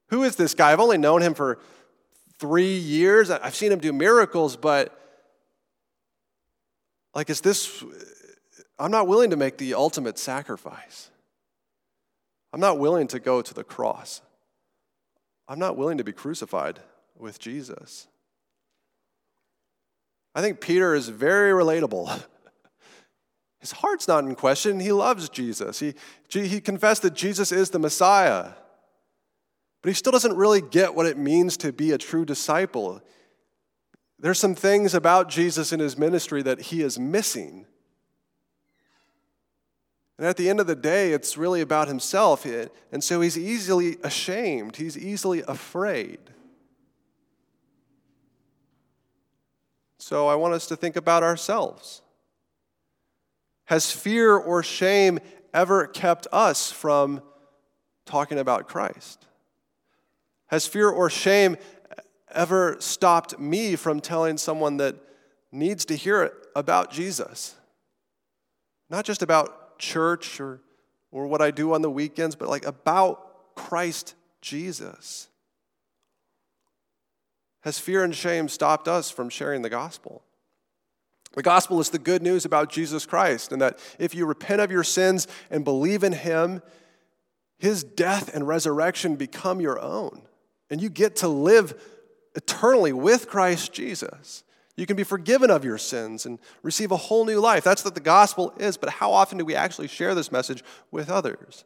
Who 0.08 0.22
is 0.22 0.36
this 0.36 0.54
guy? 0.54 0.70
I've 0.72 0.80
only 0.80 0.98
known 0.98 1.22
him 1.22 1.34
for 1.34 1.58
three 2.38 2.76
years. 2.76 3.30
I've 3.30 3.54
seen 3.54 3.72
him 3.72 3.78
do 3.78 3.92
miracles, 3.92 4.56
but 4.56 5.03
like, 7.14 7.30
is 7.30 7.40
this, 7.40 7.84
I'm 8.78 8.90
not 8.90 9.06
willing 9.06 9.30
to 9.30 9.36
make 9.36 9.58
the 9.58 9.74
ultimate 9.74 10.18
sacrifice. 10.18 11.10
I'm 12.52 12.60
not 12.60 12.78
willing 12.78 13.06
to 13.08 13.20
go 13.20 13.42
to 13.42 13.54
the 13.54 13.64
cross. 13.64 14.20
I'm 15.48 15.58
not 15.58 15.76
willing 15.76 15.98
to 15.98 16.04
be 16.04 16.12
crucified 16.12 16.80
with 17.18 17.38
Jesus. 17.38 18.06
I 20.34 20.40
think 20.40 20.60
Peter 20.60 20.94
is 20.94 21.08
very 21.08 21.52
relatable. 21.52 22.22
His 23.60 23.72
heart's 23.72 24.08
not 24.08 24.24
in 24.24 24.34
question. 24.34 24.80
He 24.80 24.92
loves 24.92 25.28
Jesus. 25.28 25.78
He, 25.78 25.94
he 26.28 26.60
confessed 26.60 27.02
that 27.02 27.14
Jesus 27.14 27.52
is 27.52 27.70
the 27.70 27.78
Messiah. 27.78 28.52
But 29.82 29.90
he 29.90 29.94
still 29.94 30.12
doesn't 30.12 30.36
really 30.36 30.60
get 30.60 30.94
what 30.94 31.06
it 31.06 31.16
means 31.16 31.56
to 31.58 31.72
be 31.72 31.92
a 31.92 31.98
true 31.98 32.24
disciple. 32.24 33.02
There's 34.24 34.38
some 34.38 34.54
things 34.54 34.94
about 34.94 35.28
Jesus 35.28 35.70
in 35.70 35.80
his 35.80 35.98
ministry 35.98 36.40
that 36.44 36.58
he 36.58 36.80
is 36.80 36.98
missing. 36.98 37.66
And 40.16 40.26
at 40.26 40.38
the 40.38 40.48
end 40.48 40.60
of 40.60 40.66
the 40.66 40.74
day, 40.74 41.12
it's 41.12 41.36
really 41.36 41.60
about 41.60 41.88
himself. 41.88 42.46
And 42.90 43.04
so 43.04 43.20
he's 43.20 43.36
easily 43.36 43.98
ashamed, 44.02 44.76
he's 44.76 44.96
easily 44.96 45.42
afraid. 45.46 46.20
So 49.98 50.26
I 50.26 50.36
want 50.36 50.54
us 50.54 50.66
to 50.68 50.76
think 50.76 50.96
about 50.96 51.22
ourselves. 51.22 52.00
Has 53.66 53.92
fear 53.92 54.38
or 54.38 54.62
shame 54.62 55.18
ever 55.52 55.86
kept 55.86 56.26
us 56.32 56.72
from 56.72 57.20
talking 58.06 58.38
about 58.38 58.68
Christ? 58.70 59.26
Has 60.46 60.66
fear 60.66 60.88
or 60.88 61.10
shame 61.10 61.58
ever 62.34 62.76
stopped 62.80 63.38
me 63.38 63.76
from 63.76 64.00
telling 64.00 64.36
someone 64.38 64.76
that 64.78 64.96
needs 65.52 65.84
to 65.86 65.96
hear 65.96 66.22
it 66.22 66.34
about 66.54 66.90
Jesus? 66.90 67.54
Not 68.90 69.04
just 69.04 69.22
about 69.22 69.78
church 69.78 70.40
or, 70.40 70.60
or 71.10 71.26
what 71.26 71.40
I 71.40 71.50
do 71.50 71.74
on 71.74 71.82
the 71.82 71.90
weekends, 71.90 72.36
but 72.36 72.48
like 72.48 72.66
about 72.66 73.54
Christ 73.54 74.14
Jesus. 74.40 75.28
Has 77.62 77.78
fear 77.78 78.04
and 78.04 78.14
shame 78.14 78.48
stopped 78.48 78.88
us 78.88 79.10
from 79.10 79.30
sharing 79.30 79.62
the 79.62 79.70
gospel? 79.70 80.22
The 81.32 81.42
gospel 81.42 81.80
is 81.80 81.90
the 81.90 81.98
good 81.98 82.22
news 82.22 82.44
about 82.44 82.70
Jesus 82.70 83.06
Christ, 83.06 83.52
and 83.52 83.60
that 83.60 83.78
if 83.98 84.14
you 84.14 84.26
repent 84.26 84.60
of 84.60 84.70
your 84.70 84.84
sins 84.84 85.26
and 85.50 85.64
believe 85.64 86.04
in 86.04 86.12
him, 86.12 86.62
his 87.58 87.82
death 87.82 88.32
and 88.34 88.46
resurrection 88.46 89.16
become 89.16 89.60
your 89.60 89.80
own. 89.80 90.22
And 90.70 90.80
you 90.80 90.90
get 90.90 91.16
to 91.16 91.28
live 91.28 91.80
eternally 92.34 92.92
with 92.92 93.28
Christ 93.28 93.72
Jesus. 93.72 94.44
You 94.76 94.86
can 94.86 94.96
be 94.96 95.04
forgiven 95.04 95.50
of 95.50 95.64
your 95.64 95.78
sins 95.78 96.26
and 96.26 96.38
receive 96.62 96.90
a 96.90 96.96
whole 96.96 97.24
new 97.24 97.38
life. 97.40 97.62
That's 97.62 97.84
what 97.84 97.94
the 97.94 98.00
gospel 98.00 98.52
is, 98.58 98.76
but 98.76 98.90
how 98.90 99.12
often 99.12 99.38
do 99.38 99.44
we 99.44 99.54
actually 99.54 99.88
share 99.88 100.14
this 100.14 100.32
message 100.32 100.64
with 100.90 101.10
others? 101.10 101.64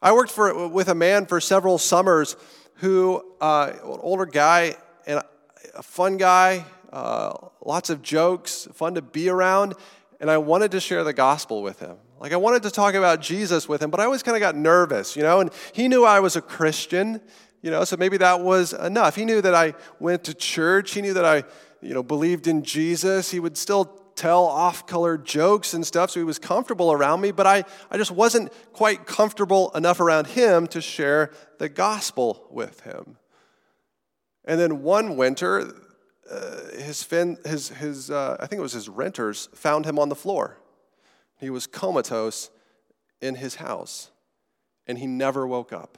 I 0.00 0.12
worked 0.12 0.32
for, 0.32 0.68
with 0.68 0.88
a 0.88 0.94
man 0.94 1.26
for 1.26 1.40
several 1.40 1.78
summers 1.78 2.36
who, 2.76 3.22
uh, 3.40 3.72
an 3.74 3.98
older 4.00 4.26
guy 4.26 4.76
and 5.06 5.22
a 5.74 5.82
fun 5.82 6.16
guy, 6.16 6.64
uh, 6.92 7.34
lots 7.64 7.90
of 7.90 8.02
jokes, 8.02 8.66
fun 8.72 8.94
to 8.94 9.02
be 9.02 9.28
around, 9.28 9.74
and 10.20 10.30
I 10.30 10.38
wanted 10.38 10.70
to 10.72 10.80
share 10.80 11.04
the 11.04 11.12
gospel 11.12 11.62
with 11.62 11.80
him. 11.80 11.96
Like 12.18 12.32
I 12.32 12.36
wanted 12.36 12.62
to 12.62 12.70
talk 12.70 12.94
about 12.94 13.20
Jesus 13.20 13.68
with 13.68 13.82
him, 13.82 13.90
but 13.90 14.00
I 14.00 14.04
always 14.04 14.22
kind 14.22 14.36
of 14.36 14.40
got 14.40 14.56
nervous, 14.56 15.16
you 15.16 15.22
know. 15.22 15.40
And 15.40 15.50
he 15.72 15.88
knew 15.88 16.04
I 16.04 16.20
was 16.20 16.36
a 16.36 16.40
Christian, 16.40 17.20
you 17.62 17.70
know, 17.70 17.84
so 17.84 17.96
maybe 17.96 18.18
that 18.18 18.40
was 18.40 18.72
enough. 18.72 19.16
He 19.16 19.24
knew 19.24 19.40
that 19.40 19.54
I 19.54 19.74
went 19.98 20.24
to 20.24 20.34
church. 20.34 20.92
He 20.92 21.00
knew 21.00 21.14
that 21.14 21.24
I, 21.24 21.44
you 21.80 21.94
know, 21.94 22.02
believed 22.02 22.46
in 22.46 22.64
Jesus. 22.64 23.30
He 23.30 23.40
would 23.40 23.56
still 23.56 23.84
tell 24.14 24.44
off-color 24.44 25.16
jokes 25.16 25.72
and 25.72 25.86
stuff, 25.86 26.10
so 26.10 26.20
he 26.20 26.24
was 26.24 26.38
comfortable 26.38 26.92
around 26.92 27.22
me, 27.22 27.30
but 27.30 27.46
I, 27.46 27.64
I 27.90 27.96
just 27.96 28.10
wasn't 28.10 28.52
quite 28.74 29.06
comfortable 29.06 29.70
enough 29.74 30.00
around 30.00 30.26
him 30.26 30.66
to 30.68 30.82
share 30.82 31.30
the 31.58 31.70
gospel 31.70 32.46
with 32.50 32.80
him. 32.80 33.16
And 34.44 34.60
then 34.60 34.82
one 34.82 35.16
winter, 35.16 35.72
uh, 36.30 36.56
his, 36.76 37.02
fin, 37.02 37.38
his, 37.46 37.70
his 37.70 38.10
uh, 38.10 38.36
I 38.38 38.46
think 38.46 38.58
it 38.58 38.62
was 38.62 38.74
his 38.74 38.88
renters, 38.88 39.48
found 39.54 39.86
him 39.86 39.98
on 39.98 40.10
the 40.10 40.14
floor. 40.14 40.58
He 41.38 41.48
was 41.48 41.66
comatose 41.66 42.50
in 43.22 43.36
his 43.36 43.56
house, 43.56 44.10
and 44.86 44.98
he 44.98 45.06
never 45.06 45.46
woke 45.46 45.72
up. 45.72 45.96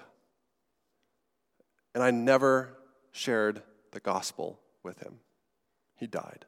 And 1.95 2.03
I 2.03 2.11
never 2.11 2.77
shared 3.13 3.63
the 3.93 4.01
gospel 4.01 4.59
with 4.83 4.99
him. 5.01 5.21
He 5.97 6.07
died. 6.07 6.45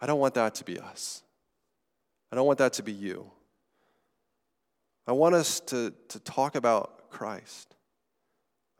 I 0.00 0.06
don't 0.06 0.18
want 0.18 0.34
that 0.34 0.54
to 0.56 0.64
be 0.64 0.78
us. 0.78 1.22
I 2.32 2.36
don't 2.36 2.46
want 2.46 2.58
that 2.58 2.72
to 2.74 2.82
be 2.82 2.92
you. 2.92 3.30
I 5.06 5.12
want 5.12 5.34
us 5.34 5.60
to, 5.60 5.92
to 6.08 6.20
talk 6.20 6.54
about 6.54 7.10
Christ. 7.10 7.74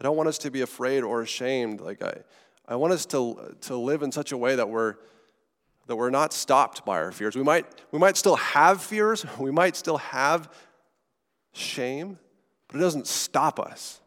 I 0.01 0.05
don't 0.05 0.17
want 0.17 0.29
us 0.29 0.39
to 0.39 0.51
be 0.51 0.63
afraid 0.63 1.03
or 1.03 1.21
ashamed. 1.21 1.81
Like 1.81 2.03
I, 2.03 2.15
I 2.67 2.77
want 2.77 2.93
us 2.93 3.05
to, 3.07 3.57
to 3.63 3.77
live 3.77 4.03
in 4.03 4.13
such 4.13 4.33
a 4.33 4.37
way 4.37 4.55
that 4.55 4.69
we're, 4.69 4.95
that 5.89 5.97
we're 5.97 6.11
not 6.11 6.33
stopped 6.33 6.87
by 6.87 6.97
our 6.99 7.13
fears. 7.13 7.37
We 7.37 7.43
might, 7.43 7.67
we 7.91 7.99
might 7.99 8.17
still 8.17 8.37
have 8.37 8.83
fears, 8.83 9.27
we 9.39 9.51
might 9.51 9.77
still 9.77 9.99
have 9.99 10.51
shame, 11.53 12.19
but 12.71 12.79
it 12.79 12.83
doesn't 12.83 13.07
stop 13.07 13.59
us. 13.59 14.01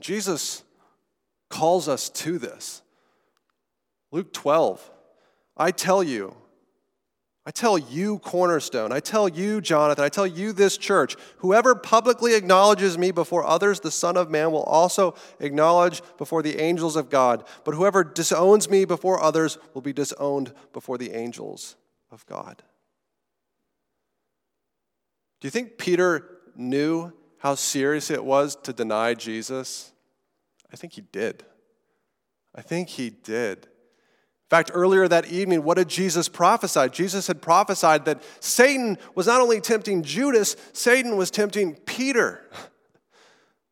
Jesus 0.00 0.64
calls 1.48 1.88
us 1.88 2.08
to 2.10 2.38
this. 2.38 2.82
Luke 4.10 4.32
12, 4.32 4.90
I 5.56 5.70
tell 5.70 6.02
you, 6.02 6.34
I 7.46 7.50
tell 7.50 7.78
you, 7.78 8.18
Cornerstone, 8.18 8.92
I 8.92 9.00
tell 9.00 9.28
you, 9.28 9.60
Jonathan, 9.60 10.04
I 10.04 10.10
tell 10.10 10.26
you, 10.26 10.52
this 10.52 10.76
church, 10.76 11.16
whoever 11.38 11.74
publicly 11.74 12.34
acknowledges 12.34 12.98
me 12.98 13.10
before 13.10 13.46
others, 13.46 13.80
the 13.80 13.90
Son 13.90 14.16
of 14.16 14.30
Man 14.30 14.52
will 14.52 14.64
also 14.64 15.14
acknowledge 15.40 16.02
before 16.18 16.42
the 16.42 16.60
angels 16.60 16.94
of 16.94 17.08
God. 17.08 17.44
But 17.64 17.74
whoever 17.74 18.04
disowns 18.04 18.68
me 18.68 18.84
before 18.84 19.22
others 19.22 19.56
will 19.72 19.80
be 19.80 19.94
disowned 19.94 20.52
before 20.74 20.98
the 20.98 21.12
angels 21.12 21.76
of 22.10 22.26
God. 22.26 22.62
Do 25.40 25.46
you 25.46 25.50
think 25.50 25.78
Peter 25.78 26.37
knew 26.58 27.12
how 27.38 27.54
serious 27.54 28.10
it 28.10 28.24
was 28.24 28.56
to 28.56 28.72
deny 28.72 29.14
Jesus? 29.14 29.92
I 30.72 30.76
think 30.76 30.94
he 30.94 31.00
did. 31.00 31.44
I 32.54 32.62
think 32.62 32.88
he 32.88 33.10
did. 33.10 33.58
In 33.58 34.56
fact, 34.56 34.70
earlier 34.72 35.06
that 35.06 35.30
evening, 35.30 35.62
what 35.62 35.76
did 35.76 35.88
Jesus 35.88 36.28
prophesy? 36.28 36.88
Jesus 36.88 37.26
had 37.26 37.42
prophesied 37.42 38.06
that 38.06 38.22
Satan 38.40 38.96
was 39.14 39.26
not 39.26 39.40
only 39.40 39.60
tempting 39.60 40.02
Judas, 40.02 40.56
Satan 40.72 41.16
was 41.16 41.30
tempting 41.30 41.74
Peter. 41.86 42.40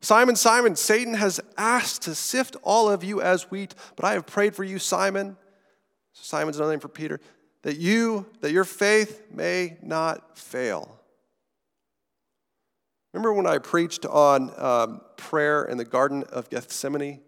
Simon, 0.02 0.36
Simon, 0.36 0.76
Satan 0.76 1.14
has 1.14 1.40
asked 1.56 2.02
to 2.02 2.14
sift 2.14 2.56
all 2.62 2.90
of 2.90 3.02
you 3.02 3.22
as 3.22 3.50
wheat, 3.50 3.74
but 3.96 4.04
I 4.04 4.12
have 4.12 4.26
prayed 4.26 4.54
for 4.54 4.64
you, 4.64 4.78
Simon. 4.78 5.36
Simon's 6.12 6.58
another 6.58 6.72
name 6.72 6.80
for 6.80 6.88
Peter, 6.88 7.20
that 7.62 7.78
you, 7.78 8.26
that 8.40 8.52
your 8.52 8.64
faith 8.64 9.22
may 9.32 9.78
not 9.82 10.38
fail. 10.38 10.95
Remember 13.16 13.32
when 13.32 13.46
I 13.46 13.56
preached 13.56 14.04
on 14.04 14.52
um, 14.58 15.00
prayer 15.16 15.64
in 15.64 15.78
the 15.78 15.86
Garden 15.86 16.22
of 16.24 16.50
Gethsemane? 16.50 17.22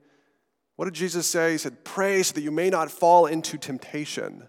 What 0.77 0.85
did 0.85 0.93
Jesus 0.93 1.27
say? 1.27 1.53
He 1.53 1.59
said, 1.59 1.83
Pray 1.83 2.23
so 2.23 2.35
that 2.35 2.43
you 2.43 2.51
may 2.51 2.69
not 2.69 2.91
fall 2.91 3.25
into 3.25 3.57
temptation. 3.57 4.49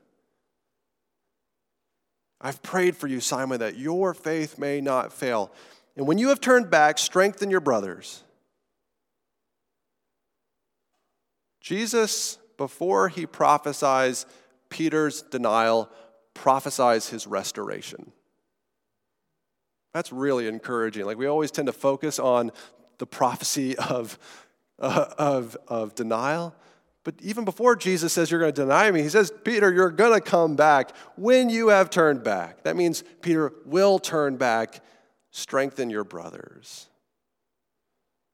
I've 2.41 2.61
prayed 2.61 2.97
for 2.97 3.07
you, 3.07 3.21
Simon, 3.21 3.61
that 3.61 3.77
your 3.77 4.13
faith 4.13 4.59
may 4.59 4.81
not 4.81 5.13
fail. 5.13 5.49
And 5.95 6.05
when 6.05 6.17
you 6.17 6.27
have 6.27 6.41
turned 6.41 6.69
back, 6.69 6.97
strengthen 6.97 7.49
your 7.49 7.61
brothers. 7.61 8.21
Jesus, 11.61 12.37
before 12.57 13.07
he 13.07 13.25
prophesies 13.25 14.25
Peter's 14.67 15.21
denial, 15.21 15.89
prophesies 16.33 17.07
his 17.07 17.25
restoration. 17.25 18.11
That's 19.93 20.11
really 20.11 20.47
encouraging. 20.47 21.05
Like 21.05 21.17
we 21.17 21.25
always 21.25 21.51
tend 21.51 21.65
to 21.67 21.73
focus 21.73 22.19
on 22.19 22.51
the 22.97 23.07
prophecy 23.07 23.77
of 23.77 24.19
uh, 24.79 25.05
of, 25.17 25.57
of 25.67 25.95
denial. 25.95 26.55
But 27.03 27.15
even 27.21 27.45
before 27.45 27.75
Jesus 27.75 28.13
says, 28.13 28.29
You're 28.31 28.39
going 28.39 28.53
to 28.53 28.61
deny 28.61 28.89
me, 28.91 29.01
he 29.01 29.09
says, 29.09 29.31
Peter, 29.43 29.73
you're 29.73 29.89
going 29.89 30.13
to 30.13 30.21
come 30.21 30.55
back 30.55 30.95
when 31.15 31.49
you 31.49 31.69
have 31.69 31.89
turned 31.89 32.23
back. 32.23 32.63
That 32.63 32.75
means 32.75 33.03
Peter 33.21 33.53
will 33.65 33.99
turn 33.99 34.37
back. 34.37 34.81
Strengthen 35.31 35.89
your 35.89 36.03
brothers. 36.03 36.87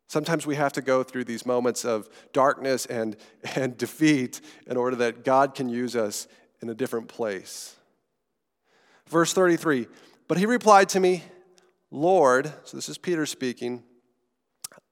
Sometimes 0.07 0.45
we 0.45 0.55
have 0.55 0.73
to 0.73 0.81
go 0.81 1.03
through 1.03 1.25
these 1.25 1.45
moments 1.45 1.83
of 1.83 2.09
darkness 2.31 2.85
and, 2.85 3.17
and 3.55 3.77
defeat 3.77 4.39
in 4.67 4.77
order 4.77 4.95
that 4.97 5.25
God 5.25 5.55
can 5.55 5.67
use 5.67 5.95
us 5.95 6.27
in 6.61 6.69
a 6.69 6.75
different 6.75 7.07
place. 7.07 7.75
Verse 9.09 9.33
33 9.33 9.87
But 10.27 10.37
he 10.37 10.45
replied 10.45 10.89
to 10.89 10.99
me, 10.99 11.23
Lord, 11.95 12.51
so 12.65 12.75
this 12.75 12.89
is 12.89 12.97
Peter 12.97 13.25
speaking, 13.25 13.81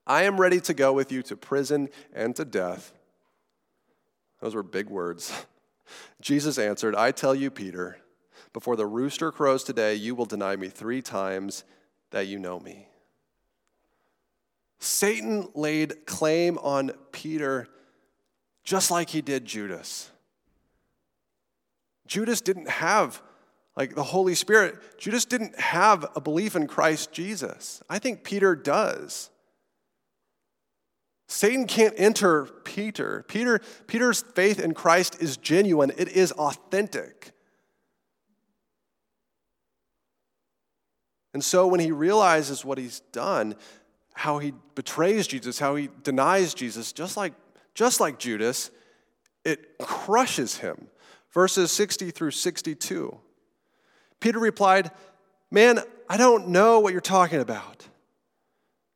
I 0.07 0.23
am 0.23 0.39
ready 0.39 0.61
to 0.61 0.73
go 0.73 0.93
with 0.93 1.11
you 1.11 1.21
to 1.23 1.35
prison 1.35 1.89
and 2.13 2.33
to 2.37 2.45
death. 2.45 2.93
Those 4.39 4.55
were 4.55 4.63
big 4.63 4.89
words. 4.89 5.33
Jesus 6.21 6.57
answered, 6.57 6.95
I 6.95 7.11
tell 7.11 7.35
you, 7.35 7.51
Peter, 7.51 7.97
before 8.53 8.77
the 8.77 8.85
rooster 8.85 9.33
crows 9.33 9.65
today, 9.65 9.95
you 9.95 10.15
will 10.15 10.25
deny 10.25 10.55
me 10.55 10.69
three 10.69 11.01
times 11.01 11.65
that 12.11 12.27
you 12.27 12.39
know 12.39 12.57
me. 12.61 12.87
Satan 14.79 15.49
laid 15.53 16.05
claim 16.05 16.57
on 16.59 16.91
Peter 17.11 17.67
just 18.63 18.91
like 18.91 19.09
he 19.09 19.21
did 19.21 19.43
Judas. 19.43 20.09
Judas 22.07 22.39
didn't 22.39 22.69
have 22.69 23.21
like 23.75 23.95
the 23.95 24.03
Holy 24.03 24.35
Spirit. 24.35 24.75
Judas 24.97 25.25
didn't 25.25 25.59
have 25.59 26.05
a 26.15 26.21
belief 26.21 26.55
in 26.55 26.67
Christ 26.67 27.11
Jesus. 27.11 27.81
I 27.89 27.99
think 27.99 28.23
Peter 28.23 28.55
does. 28.55 29.29
Satan 31.27 31.65
can't 31.65 31.95
enter 31.97 32.45
Peter. 32.45 33.25
Peter 33.27 33.59
Peter's 33.87 34.21
faith 34.21 34.59
in 34.59 34.73
Christ 34.73 35.21
is 35.21 35.37
genuine. 35.37 35.91
It 35.97 36.09
is 36.09 36.31
authentic. 36.33 37.31
And 41.33 41.43
so 41.43 41.65
when 41.65 41.79
he 41.79 41.91
realizes 41.91 42.63
what 42.63 42.77
he's 42.77 42.99
done, 43.11 43.55
how 44.13 44.37
he 44.37 44.53
betrays 44.75 45.25
Jesus, 45.25 45.57
how 45.57 45.75
he 45.75 45.89
denies 46.03 46.53
Jesus, 46.53 46.93
just 46.93 47.17
like, 47.17 47.33
just 47.73 47.99
like 47.99 48.19
Judas, 48.19 48.69
it 49.43 49.79
crushes 49.79 50.57
him. 50.57 50.87
Verses 51.31 51.71
60 51.71 52.11
through 52.11 52.31
62. 52.31 53.19
Peter 54.23 54.39
replied, 54.39 54.89
Man, 55.51 55.81
I 56.07 56.15
don't 56.15 56.47
know 56.47 56.79
what 56.79 56.93
you're 56.93 57.01
talking 57.01 57.41
about. 57.41 57.89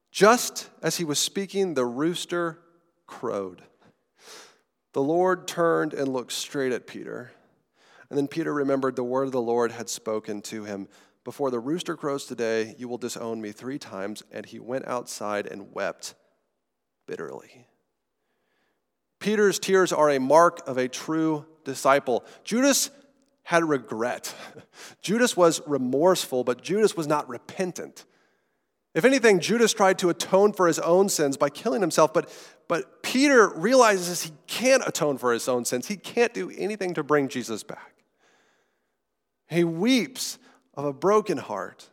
Just 0.09 0.69
as 0.81 0.95
he 0.95 1.03
was 1.03 1.19
speaking, 1.19 1.73
the 1.73 1.85
rooster 1.85 2.59
crowed. 3.07 3.61
The 4.93 5.01
Lord 5.01 5.45
turned 5.45 5.93
and 5.93 6.07
looked 6.07 6.31
straight 6.31 6.71
at 6.71 6.87
Peter. 6.87 7.31
And 8.09 8.17
then 8.17 8.29
Peter 8.29 8.53
remembered 8.53 8.95
the 8.95 9.03
word 9.03 9.25
of 9.25 9.33
the 9.33 9.41
Lord 9.41 9.73
had 9.73 9.89
spoken 9.89 10.41
to 10.43 10.63
him 10.63 10.87
before 11.25 11.51
the 11.51 11.59
rooster 11.59 11.97
crows 11.97 12.23
today, 12.23 12.73
you 12.77 12.87
will 12.87 12.97
disown 12.97 13.41
me 13.41 13.51
three 13.51 13.77
times. 13.77 14.23
And 14.31 14.45
he 14.45 14.59
went 14.59 14.87
outside 14.87 15.45
and 15.45 15.73
wept 15.73 16.15
bitterly. 17.05 17.67
Peter's 19.19 19.59
tears 19.59 19.91
are 19.91 20.09
a 20.09 20.21
mark 20.21 20.65
of 20.65 20.77
a 20.77 20.87
true 20.87 21.45
disciple. 21.65 22.23
Judas 22.45 22.91
had 23.47 23.63
regret. 23.63 24.35
Judas 25.01 25.37
was 25.37 25.61
remorseful, 25.65 26.43
but 26.43 26.61
Judas 26.61 26.97
was 26.97 27.07
not 27.07 27.29
repentant. 27.29 28.03
If 28.93 29.05
anything, 29.05 29.39
Judas 29.39 29.71
tried 29.71 29.99
to 29.99 30.09
atone 30.09 30.51
for 30.51 30.67
his 30.67 30.79
own 30.79 31.07
sins 31.07 31.37
by 31.37 31.49
killing 31.49 31.79
himself, 31.79 32.13
but, 32.13 32.29
but 32.67 33.01
Peter 33.03 33.47
realizes 33.47 34.23
he 34.23 34.33
can't 34.47 34.83
atone 34.85 35.17
for 35.17 35.31
his 35.31 35.47
own 35.47 35.63
sins. 35.63 35.87
He 35.87 35.95
can't 35.95 36.33
do 36.33 36.51
anything 36.57 36.93
to 36.95 37.03
bring 37.03 37.29
Jesus 37.29 37.63
back. 37.63 37.93
He 39.49 39.63
weeps 39.63 40.39
of 40.73 40.83
a 40.83 40.91
broken 40.91 41.37
heart. 41.37 41.89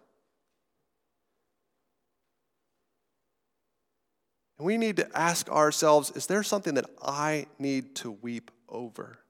And 4.58 4.66
we 4.66 4.76
need 4.76 4.96
to 4.96 5.08
ask 5.16 5.48
ourselves 5.48 6.10
is 6.16 6.26
there 6.26 6.42
something 6.42 6.74
that 6.74 6.90
I 7.00 7.46
need 7.60 7.94
to 7.96 8.10
weep 8.10 8.50
over? 8.68 9.20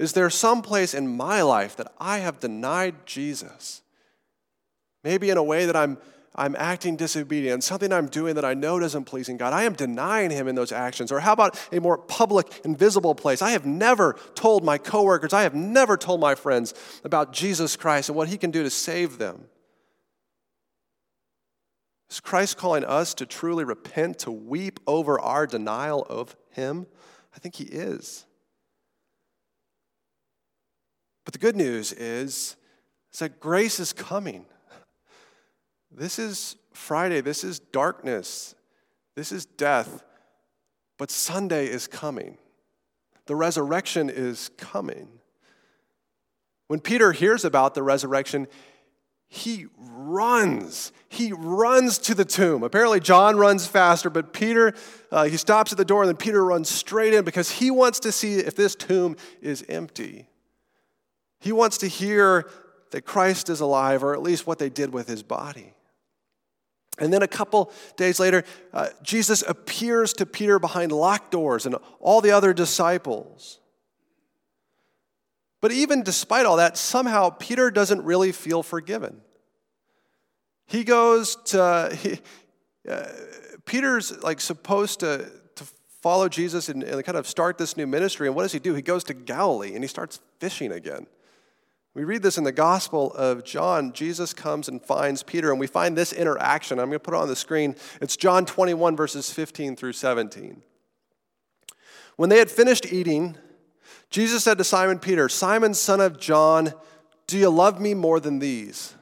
Is 0.00 0.14
there 0.14 0.30
some 0.30 0.62
place 0.62 0.94
in 0.94 1.14
my 1.14 1.42
life 1.42 1.76
that 1.76 1.92
I 2.00 2.20
have 2.20 2.40
denied 2.40 3.04
Jesus? 3.04 3.82
Maybe 5.04 5.28
in 5.28 5.36
a 5.36 5.42
way 5.42 5.66
that 5.66 5.76
I'm 5.76 5.98
I'm 6.34 6.54
acting 6.56 6.96
disobedient, 6.96 7.64
something 7.64 7.92
I'm 7.92 8.06
doing 8.06 8.36
that 8.36 8.44
I 8.44 8.54
know 8.54 8.78
doesn't 8.78 9.04
pleasing 9.04 9.36
God. 9.36 9.52
I 9.52 9.64
am 9.64 9.74
denying 9.74 10.30
him 10.30 10.46
in 10.46 10.54
those 10.54 10.70
actions. 10.70 11.10
Or 11.10 11.18
how 11.18 11.32
about 11.32 11.58
a 11.72 11.80
more 11.80 11.98
public 11.98 12.64
and 12.64 12.78
visible 12.78 13.16
place? 13.16 13.42
I 13.42 13.50
have 13.50 13.66
never 13.66 14.16
told 14.36 14.64
my 14.64 14.78
coworkers, 14.78 15.32
I 15.32 15.42
have 15.42 15.56
never 15.56 15.96
told 15.96 16.20
my 16.20 16.36
friends 16.36 16.72
about 17.04 17.32
Jesus 17.32 17.76
Christ 17.76 18.08
and 18.08 18.16
what 18.16 18.28
he 18.28 18.38
can 18.38 18.52
do 18.52 18.62
to 18.62 18.70
save 18.70 19.18
them. 19.18 19.48
Is 22.08 22.20
Christ 22.20 22.56
calling 22.56 22.84
us 22.84 23.12
to 23.14 23.26
truly 23.26 23.64
repent, 23.64 24.20
to 24.20 24.30
weep 24.30 24.78
over 24.86 25.20
our 25.20 25.48
denial 25.48 26.06
of 26.08 26.36
him? 26.52 26.86
I 27.34 27.40
think 27.40 27.56
he 27.56 27.64
is. 27.64 28.24
But 31.24 31.32
the 31.32 31.38
good 31.38 31.56
news 31.56 31.92
is, 31.92 32.56
is 33.12 33.18
that 33.18 33.40
grace 33.40 33.80
is 33.80 33.92
coming. 33.92 34.46
This 35.90 36.18
is 36.18 36.56
Friday. 36.72 37.20
This 37.20 37.44
is 37.44 37.58
darkness. 37.58 38.54
This 39.16 39.32
is 39.32 39.44
death. 39.44 40.04
But 40.98 41.10
Sunday 41.10 41.66
is 41.66 41.86
coming. 41.86 42.38
The 43.26 43.36
resurrection 43.36 44.10
is 44.10 44.50
coming. 44.56 45.08
When 46.68 46.80
Peter 46.80 47.12
hears 47.12 47.44
about 47.44 47.74
the 47.74 47.82
resurrection, 47.82 48.46
he 49.26 49.66
runs. 49.76 50.92
He 51.08 51.32
runs 51.32 51.98
to 51.98 52.14
the 52.14 52.24
tomb. 52.24 52.62
Apparently, 52.62 53.00
John 53.00 53.36
runs 53.36 53.66
faster, 53.66 54.10
but 54.10 54.32
Peter, 54.32 54.74
uh, 55.12 55.24
he 55.24 55.36
stops 55.36 55.72
at 55.72 55.78
the 55.78 55.84
door, 55.84 56.02
and 56.02 56.08
then 56.08 56.16
Peter 56.16 56.44
runs 56.44 56.68
straight 56.68 57.14
in 57.14 57.24
because 57.24 57.50
he 57.50 57.70
wants 57.70 58.00
to 58.00 58.12
see 58.12 58.34
if 58.34 58.56
this 58.56 58.74
tomb 58.74 59.16
is 59.40 59.64
empty. 59.68 60.26
He 61.40 61.52
wants 61.52 61.78
to 61.78 61.88
hear 61.88 62.48
that 62.90 63.02
Christ 63.02 63.48
is 63.48 63.60
alive, 63.60 64.02
or 64.04 64.14
at 64.14 64.22
least 64.22 64.46
what 64.46 64.58
they 64.58 64.68
did 64.68 64.92
with 64.92 65.08
his 65.08 65.22
body. 65.22 65.74
And 66.98 67.12
then 67.12 67.22
a 67.22 67.28
couple 67.28 67.72
days 67.96 68.20
later, 68.20 68.44
uh, 68.72 68.88
Jesus 69.02 69.42
appears 69.46 70.12
to 70.14 70.26
Peter 70.26 70.58
behind 70.58 70.92
locked 70.92 71.30
doors 71.30 71.64
and 71.64 71.76
all 71.98 72.20
the 72.20 72.32
other 72.32 72.52
disciples. 72.52 73.58
But 75.62 75.72
even 75.72 76.02
despite 76.02 76.46
all 76.46 76.56
that, 76.56 76.76
somehow 76.76 77.30
Peter 77.30 77.70
doesn't 77.70 78.02
really 78.04 78.32
feel 78.32 78.62
forgiven. 78.62 79.20
He 80.66 80.84
goes 80.84 81.36
to, 81.46 81.96
he, 82.00 82.18
uh, 82.88 83.06
Peter's 83.64 84.22
like 84.22 84.40
supposed 84.40 85.00
to, 85.00 85.30
to 85.56 85.64
follow 86.02 86.28
Jesus 86.28 86.68
and, 86.68 86.82
and 86.82 87.04
kind 87.04 87.18
of 87.18 87.26
start 87.26 87.56
this 87.56 87.76
new 87.76 87.86
ministry. 87.86 88.26
And 88.26 88.36
what 88.36 88.42
does 88.42 88.52
he 88.52 88.58
do? 88.58 88.74
He 88.74 88.82
goes 88.82 89.04
to 89.04 89.14
Galilee 89.14 89.74
and 89.74 89.82
he 89.82 89.88
starts 89.88 90.20
fishing 90.38 90.72
again. 90.72 91.06
We 92.00 92.04
read 92.04 92.22
this 92.22 92.38
in 92.38 92.44
the 92.44 92.50
Gospel 92.50 93.12
of 93.12 93.44
John. 93.44 93.92
Jesus 93.92 94.32
comes 94.32 94.68
and 94.68 94.82
finds 94.82 95.22
Peter, 95.22 95.50
and 95.50 95.60
we 95.60 95.66
find 95.66 95.98
this 95.98 96.14
interaction. 96.14 96.78
I'm 96.78 96.86
going 96.86 96.94
to 96.94 96.98
put 96.98 97.12
it 97.12 97.18
on 97.18 97.28
the 97.28 97.36
screen. 97.36 97.76
It's 98.00 98.16
John 98.16 98.46
21, 98.46 98.96
verses 98.96 99.30
15 99.30 99.76
through 99.76 99.92
17. 99.92 100.62
When 102.16 102.30
they 102.30 102.38
had 102.38 102.50
finished 102.50 102.90
eating, 102.90 103.36
Jesus 104.08 104.44
said 104.44 104.56
to 104.56 104.64
Simon 104.64 104.98
Peter, 104.98 105.28
Simon, 105.28 105.74
son 105.74 106.00
of 106.00 106.18
John, 106.18 106.72
do 107.26 107.36
you 107.36 107.50
love 107.50 107.78
me 107.82 107.92
more 107.92 108.18
than 108.18 108.38
these? 108.38 108.94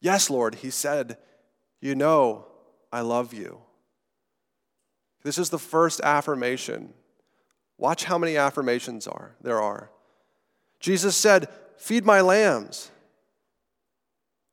Yes, 0.00 0.28
Lord, 0.28 0.56
he 0.56 0.70
said, 0.70 1.18
You 1.80 1.94
know 1.94 2.46
I 2.92 3.02
love 3.02 3.32
you. 3.32 3.60
This 5.22 5.38
is 5.38 5.50
the 5.50 5.58
first 5.60 6.00
affirmation. 6.00 6.94
Watch 7.78 8.02
how 8.02 8.18
many 8.18 8.36
affirmations 8.36 9.06
are 9.06 9.36
there 9.40 9.62
are. 9.62 9.92
Jesus 10.80 11.16
said, 11.16 11.48
Feed 11.76 12.04
my 12.04 12.20
lambs. 12.20 12.90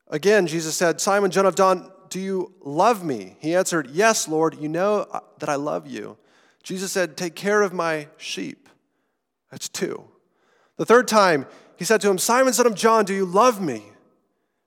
Again, 0.08 0.48
Jesus 0.48 0.76
said, 0.76 1.02
Simon, 1.02 1.32
John 1.32 1.46
of 1.46 1.56
John, 1.56 1.92
do 2.10 2.20
you 2.20 2.54
love 2.62 3.04
me? 3.04 3.38
He 3.40 3.56
answered, 3.56 3.90
Yes, 3.92 4.28
Lord, 4.28 4.56
you 4.60 4.70
know 4.70 5.08
that 5.40 5.50
I 5.50 5.56
love 5.56 5.88
you. 5.88 6.18
Jesus 6.62 6.92
said, 6.92 7.18
Take 7.18 7.36
care 7.36 7.62
of 7.62 7.74
my 7.74 8.08
sheep. 8.18 8.70
That's 9.50 9.68
two. 9.68 10.04
The 10.78 10.86
third 10.86 11.08
time, 11.08 11.48
he 11.78 11.86
said 11.86 12.02
to 12.02 12.10
him, 12.10 12.18
Simon, 12.18 12.54
son 12.54 12.68
of 12.68 12.76
John, 12.76 13.06
do 13.06 13.14
you 13.14 13.26
love 13.26 13.62
me? 13.62 13.84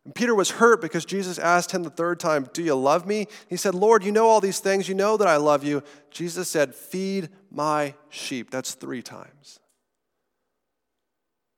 And 0.04 0.14
Peter 0.14 0.34
was 0.34 0.50
hurt 0.52 0.80
because 0.80 1.04
Jesus 1.04 1.38
asked 1.38 1.72
him 1.72 1.82
the 1.82 1.90
third 1.90 2.20
time, 2.20 2.48
Do 2.52 2.62
you 2.62 2.74
love 2.74 3.06
me? 3.06 3.26
He 3.48 3.56
said, 3.56 3.74
Lord, 3.74 4.04
you 4.04 4.12
know 4.12 4.26
all 4.26 4.40
these 4.40 4.60
things. 4.60 4.88
You 4.88 4.94
know 4.94 5.16
that 5.16 5.26
I 5.26 5.36
love 5.36 5.64
you. 5.64 5.82
Jesus 6.10 6.48
said, 6.48 6.74
Feed 6.74 7.28
my 7.50 7.94
sheep. 8.08 8.50
That's 8.50 8.74
three 8.74 9.02
times. 9.02 9.58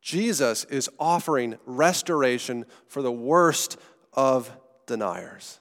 Jesus 0.08 0.64
is 0.64 0.88
offering 0.98 1.58
restoration 1.66 2.64
for 2.86 3.02
the 3.02 3.12
worst 3.12 3.76
of 4.14 4.50
deniers, 4.86 5.60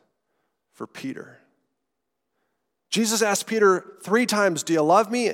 for 0.71 0.87
Peter. 0.87 1.39
Jesus 2.89 3.21
asked 3.21 3.45
Peter 3.45 3.97
three 4.03 4.25
times, 4.25 4.63
Do 4.63 4.71
you 4.71 4.81
love 4.83 5.11
me? 5.11 5.33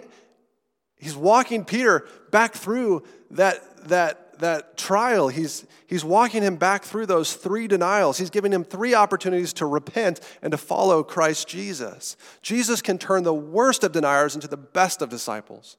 He's 0.97 1.15
walking 1.15 1.63
Peter 1.63 2.07
back 2.31 2.55
through 2.55 3.03
that, 3.29 3.87
that, 3.87 4.39
that 4.39 4.77
trial. 4.77 5.27
He's, 5.27 5.67
he's 5.85 6.03
walking 6.03 6.41
him 6.41 6.55
back 6.55 6.83
through 6.83 7.05
those 7.05 7.35
three 7.35 7.67
denials. 7.67 8.17
He's 8.17 8.31
giving 8.31 8.51
him 8.51 8.63
three 8.63 8.95
opportunities 8.95 9.53
to 9.53 9.67
repent 9.67 10.21
and 10.41 10.49
to 10.49 10.57
follow 10.57 11.03
Christ 11.03 11.47
Jesus. 11.47 12.17
Jesus 12.41 12.81
can 12.81 12.97
turn 12.97 13.21
the 13.21 13.31
worst 13.31 13.83
of 13.83 13.91
deniers 13.91 14.33
into 14.33 14.47
the 14.47 14.57
best 14.57 15.03
of 15.03 15.09
disciples. 15.09 15.77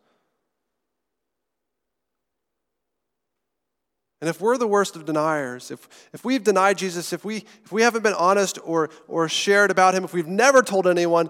And 4.24 4.30
if 4.30 4.40
we're 4.40 4.56
the 4.56 4.66
worst 4.66 4.96
of 4.96 5.04
deniers, 5.04 5.70
if, 5.70 5.86
if 6.14 6.24
we've 6.24 6.42
denied 6.42 6.78
Jesus, 6.78 7.12
if 7.12 7.26
we, 7.26 7.44
if 7.62 7.70
we 7.70 7.82
haven't 7.82 8.02
been 8.02 8.14
honest 8.14 8.58
or, 8.64 8.88
or 9.06 9.28
shared 9.28 9.70
about 9.70 9.94
him, 9.94 10.02
if 10.02 10.14
we've 10.14 10.26
never 10.26 10.62
told 10.62 10.86
anyone, 10.86 11.28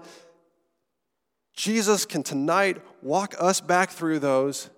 Jesus 1.53 2.05
can 2.05 2.23
tonight 2.23 2.81
walk 3.01 3.35
us 3.37 3.59
back 3.59 3.89
through 3.89 4.19
those 4.19 4.69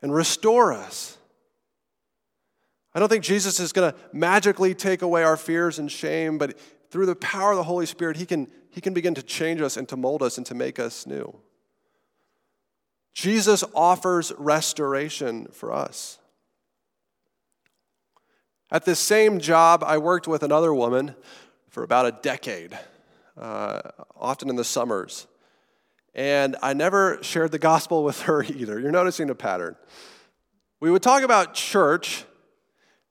and 0.00 0.14
restore 0.14 0.72
us. 0.72 1.18
I 2.94 2.98
don't 2.98 3.10
think 3.10 3.24
Jesus 3.24 3.60
is 3.60 3.74
going 3.74 3.92
to 3.92 3.98
magically 4.10 4.74
take 4.74 5.02
away 5.02 5.22
our 5.22 5.36
fears 5.36 5.78
and 5.78 5.92
shame, 5.92 6.38
but 6.38 6.58
through 6.90 7.04
the 7.04 7.16
power 7.16 7.50
of 7.50 7.58
the 7.58 7.64
Holy 7.64 7.84
Spirit, 7.84 8.16
he 8.16 8.24
can, 8.24 8.50
he 8.70 8.80
can 8.80 8.94
begin 8.94 9.12
to 9.12 9.22
change 9.22 9.60
us 9.60 9.76
and 9.76 9.86
to 9.90 9.98
mold 9.98 10.22
us 10.22 10.38
and 10.38 10.46
to 10.46 10.54
make 10.54 10.78
us 10.78 11.06
new. 11.06 11.38
Jesus 13.12 13.64
offers 13.74 14.32
restoration 14.38 15.48
for 15.52 15.74
us. 15.74 16.18
At 18.70 18.84
this 18.84 19.00
same 19.00 19.40
job, 19.40 19.82
I 19.82 19.96
worked 19.96 20.28
with 20.28 20.42
another 20.42 20.74
woman 20.74 21.14
for 21.70 21.82
about 21.82 22.04
a 22.04 22.12
decade, 22.12 22.78
uh, 23.38 23.80
often 24.14 24.50
in 24.50 24.56
the 24.56 24.64
summers. 24.64 25.26
And 26.14 26.54
I 26.62 26.74
never 26.74 27.18
shared 27.22 27.50
the 27.50 27.58
gospel 27.58 28.04
with 28.04 28.22
her 28.22 28.42
either. 28.42 28.78
You're 28.78 28.90
noticing 28.90 29.30
a 29.30 29.34
pattern. 29.34 29.74
We 30.80 30.90
would 30.90 31.02
talk 31.02 31.22
about 31.22 31.54
church, 31.54 32.24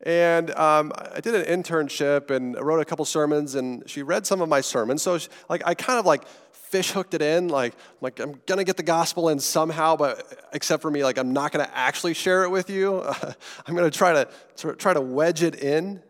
and 0.04 0.52
um, 0.52 0.92
I 0.96 1.22
did 1.22 1.34
an 1.34 1.64
internship 1.64 2.30
and 2.30 2.56
wrote 2.62 2.80
a 2.80 2.86
couple 2.86 3.04
sermons, 3.04 3.56
and 3.56 3.90
she 3.90 4.04
read 4.04 4.28
some 4.28 4.42
of 4.42 4.50
my 4.50 4.62
sermons. 4.62 5.02
So, 5.02 5.18
she, 5.18 5.28
like, 5.50 5.64
I 5.66 5.74
kind 5.74 5.98
of 5.98 6.06
like 6.06 6.24
fish 6.70 6.92
hooked 6.92 7.14
it 7.14 7.22
in. 7.22 7.48
Like, 7.48 7.74
like 8.02 8.20
I'm 8.20 8.40
gonna 8.46 8.64
get 8.64 8.78
the 8.78 8.84
gospel 8.84 9.30
in 9.30 9.40
somehow, 9.40 9.96
but 9.96 10.48
except 10.54 10.82
for 10.82 10.92
me, 10.92 11.04
like, 11.04 11.18
I'm 11.18 11.34
not 11.34 11.52
gonna 11.52 11.70
actually 11.74 12.14
share 12.14 12.44
it 12.44 12.50
with 12.50 12.70
you. 12.70 12.98
Uh, 12.98 13.34
I'm 13.66 13.76
gonna 13.76 13.92
try 13.92 14.14
to 14.14 14.76
try 14.76 14.94
to 14.94 15.02
wedge 15.02 15.44
it 15.44 15.56
in. 15.56 16.02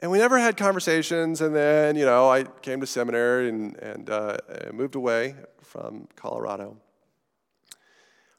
And 0.00 0.10
we 0.10 0.18
never 0.18 0.38
had 0.38 0.56
conversations. 0.56 1.40
And 1.40 1.54
then, 1.56 1.96
you 1.96 2.04
know, 2.04 2.28
I 2.28 2.44
came 2.44 2.80
to 2.80 2.86
seminary 2.86 3.48
and, 3.48 3.76
and 3.76 4.10
uh, 4.10 4.36
moved 4.72 4.96
away 4.96 5.34
from 5.62 6.08
Colorado. 6.14 6.76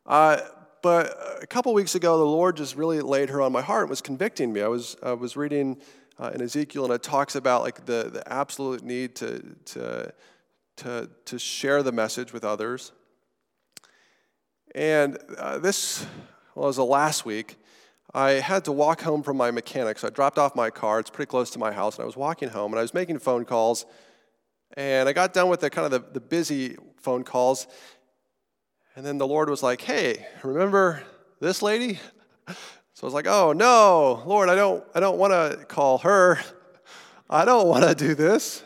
Uh, 0.06 0.38
but 0.84 1.18
a 1.42 1.48
couple 1.48 1.74
weeks 1.74 1.96
ago, 1.96 2.20
the 2.20 2.24
Lord 2.24 2.58
just 2.58 2.76
really 2.76 3.02
laid 3.02 3.30
her 3.30 3.42
on 3.42 3.52
my 3.52 3.64
heart 3.64 3.84
and 3.84 3.90
was 3.90 4.02
convicting 4.02 4.54
me. 4.54 4.62
I 4.62 4.68
was, 4.68 4.96
I 5.02 5.14
was 5.14 5.36
reading 5.36 5.82
uh, 6.20 6.32
in 6.34 6.42
Ezekiel, 6.42 6.86
and 6.86 6.94
it 6.94 7.04
talks 7.04 7.36
about 7.36 7.62
like 7.62 7.86
the, 7.86 8.10
the 8.12 8.24
absolute 8.32 8.84
need 8.84 9.16
to, 9.16 9.56
to, 9.66 10.14
to, 10.78 11.10
to 11.26 11.40
share 11.40 11.84
the 11.84 11.92
message 11.92 12.34
with 12.34 12.44
others. 12.44 12.92
And 14.74 15.18
uh, 15.38 15.58
this 15.60 16.06
well, 16.54 16.68
was 16.68 16.76
the 16.76 16.86
last 16.86 17.26
week. 17.26 17.58
I 18.14 18.32
had 18.32 18.64
to 18.66 18.72
walk 18.72 19.02
home 19.02 19.24
from 19.24 19.36
my 19.36 19.52
mechanic. 19.52 20.00
So 20.00 20.08
I 20.08 20.10
dropped 20.10 20.38
off 20.38 20.56
my 20.56 20.70
car. 20.70 21.00
It's 21.00 21.10
pretty 21.10 21.30
close 21.30 21.50
to 21.52 21.60
my 21.60 21.72
house. 21.72 21.96
And 21.96 22.04
I 22.04 22.06
was 22.06 22.16
walking 22.16 22.50
home 22.50 22.72
and 22.72 22.80
I 22.80 22.82
was 22.82 22.94
making 22.94 23.20
phone 23.20 23.44
calls. 23.44 23.86
And 24.78 25.10
I 25.10 25.14
got 25.14 25.34
done 25.34 25.50
with 25.50 25.60
the 25.60 25.70
kind 25.70 25.86
of 25.86 25.92
the, 25.92 26.14
the 26.14 26.22
busy 26.22 26.78
phone 26.98 27.24
calls. 27.24 27.68
And 28.96 29.06
then 29.06 29.18
the 29.18 29.28
Lord 29.28 29.50
was 29.50 29.62
like, 29.62 29.82
hey, 29.82 30.26
remember 30.44 31.04
this 31.42 31.62
lady? 31.62 32.00
So 32.96 33.06
I 33.06 33.08
was 33.08 33.14
like, 33.14 33.28
oh 33.28 33.52
no, 33.52 34.24
Lord, 34.26 34.48
I 34.48 34.56
don't, 34.56 34.82
I 34.96 35.02
don't 35.02 35.18
want 35.18 35.34
to 35.34 35.66
call 35.66 35.98
her. 35.98 36.40
I 37.30 37.44
don't 37.44 37.68
want 37.68 37.84
to 37.84 37.94
do 37.94 38.16
this. 38.16 38.64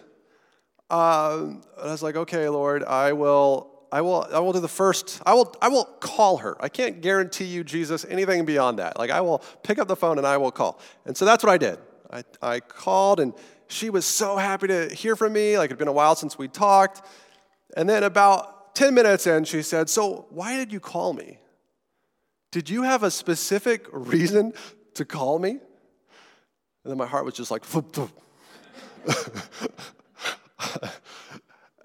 Um, 0.92 1.64
and 1.80 1.88
I 1.88 1.92
was 1.92 2.04
like, 2.04 2.16
okay, 2.16 2.48
Lord, 2.48 2.84
I 2.84 3.14
will 3.14 3.70
I 3.92 4.02
will, 4.02 4.28
I 4.32 4.38
will 4.38 4.54
do 4.54 4.60
the 4.60 4.68
first, 4.68 5.20
I 5.26 5.34
will, 5.34 5.56
I 5.64 5.68
will 5.70 5.86
call 5.86 6.38
her. 6.38 6.56
I 6.64 6.70
can't 6.70 7.02
guarantee 7.02 7.46
you, 7.46 7.64
Jesus, 7.64 8.06
anything 8.08 8.46
beyond 8.46 8.78
that. 8.78 9.00
Like, 9.00 9.10
I 9.10 9.22
will 9.22 9.40
pick 9.64 9.80
up 9.80 9.88
the 9.88 9.96
phone 9.96 10.20
and 10.20 10.28
I 10.28 10.38
will 10.38 10.52
call. 10.52 10.80
And 11.06 11.18
so 11.18 11.26
that's 11.26 11.44
what 11.44 11.52
I 11.52 11.58
did. 11.58 11.80
I, 12.12 12.24
I 12.40 12.60
called 12.60 13.20
and 13.20 13.34
she 13.68 13.90
was 13.90 14.06
so 14.06 14.38
happy 14.38 14.68
to 14.68 14.94
hear 14.94 15.16
from 15.16 15.34
me. 15.34 15.58
Like, 15.58 15.70
it 15.70 15.72
had 15.72 15.80
been 15.80 15.88
a 15.88 15.92
while 15.92 16.16
since 16.16 16.38
we 16.38 16.48
talked. 16.48 17.04
And 17.76 17.90
then 17.90 18.04
about 18.04 18.76
10 18.76 18.94
minutes 18.94 19.26
in, 19.26 19.44
she 19.46 19.64
said, 19.64 19.90
So, 19.90 20.28
why 20.30 20.56
did 20.56 20.72
you 20.72 20.80
call 20.80 21.14
me? 21.14 21.40
Did 22.52 22.70
you 22.70 22.84
have 22.84 23.04
a 23.04 23.12
specific 23.12 23.86
reason 23.92 24.54
to 24.96 25.06
call 25.06 25.38
me? 25.40 25.52
And 25.52 25.60
then 26.86 26.98
my 26.98 27.06
heart 27.06 27.26
was 27.26 27.36
just 27.36 27.52
like, 27.52 27.64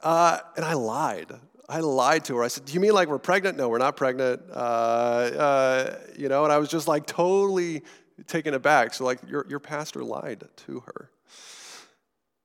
uh, 0.03 0.39
and 0.57 0.65
I 0.65 0.73
lied. 0.75 1.33
I 1.69 1.81
lied 1.81 2.25
to 2.27 2.37
her. 2.37 2.45
I 2.45 2.49
said, 2.49 2.65
Do 2.65 2.73
you 2.73 2.81
mean 2.81 2.93
like 2.93 3.09
we're 3.09 3.19
pregnant? 3.19 3.57
No, 3.59 3.69
we're 3.69 3.79
not 3.79 3.97
pregnant. 3.97 4.43
Uh, 4.51 4.55
uh, 4.55 5.99
you 6.17 6.29
know, 6.29 6.45
and 6.45 6.53
I 6.53 6.59
was 6.59 6.69
just 6.69 6.89
like 6.89 7.07
totally 7.07 7.83
taken 8.27 8.55
aback. 8.55 8.95
So, 8.95 9.05
like, 9.05 9.19
your, 9.29 9.47
your 9.49 9.61
pastor 9.61 10.05
lied 10.05 10.45
to 10.57 10.81
her. 10.81 11.11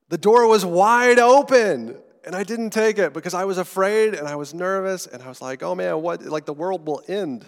The 0.08 0.18
door 0.18 0.46
was 0.46 0.64
wide 0.66 1.18
open, 1.18 1.96
and 2.24 2.34
I 2.34 2.42
didn't 2.42 2.70
take 2.70 2.98
it 2.98 3.12
because 3.12 3.34
I 3.34 3.44
was 3.44 3.58
afraid 3.58 4.14
and 4.14 4.26
I 4.26 4.36
was 4.36 4.52
nervous, 4.52 5.06
and 5.06 5.22
I 5.22 5.28
was 5.28 5.40
like, 5.40 5.62
Oh 5.62 5.74
man, 5.74 6.02
what? 6.02 6.22
Like, 6.22 6.46
the 6.46 6.54
world 6.54 6.86
will 6.86 7.02
end. 7.06 7.44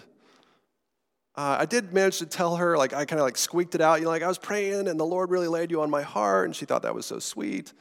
Uh, 1.35 1.57
I 1.61 1.67
did 1.67 1.93
manage 1.93 2.19
to 2.19 2.27
tell 2.27 2.57
her, 2.57 2.77
like, 2.77 2.93
I 2.93 3.05
kind 3.05 3.21
of 3.21 3.25
like 3.25 3.39
squeaked 3.39 3.75
it 3.75 3.81
out. 3.81 3.99
You 3.99 4.05
know, 4.05 4.11
like, 4.11 4.23
I 4.23 4.29
was 4.29 4.39
praying, 4.39 4.89
and 4.89 5.01
the 5.01 5.07
Lord 5.07 5.31
really 5.31 5.49
laid 5.49 5.71
you 5.71 5.81
on 5.81 5.91
my 5.91 6.03
heart, 6.03 6.47
and 6.47 6.55
she 6.55 6.67
thought 6.67 6.83
that 6.83 6.95
was 6.95 7.07
so 7.07 7.19
sweet. 7.19 7.73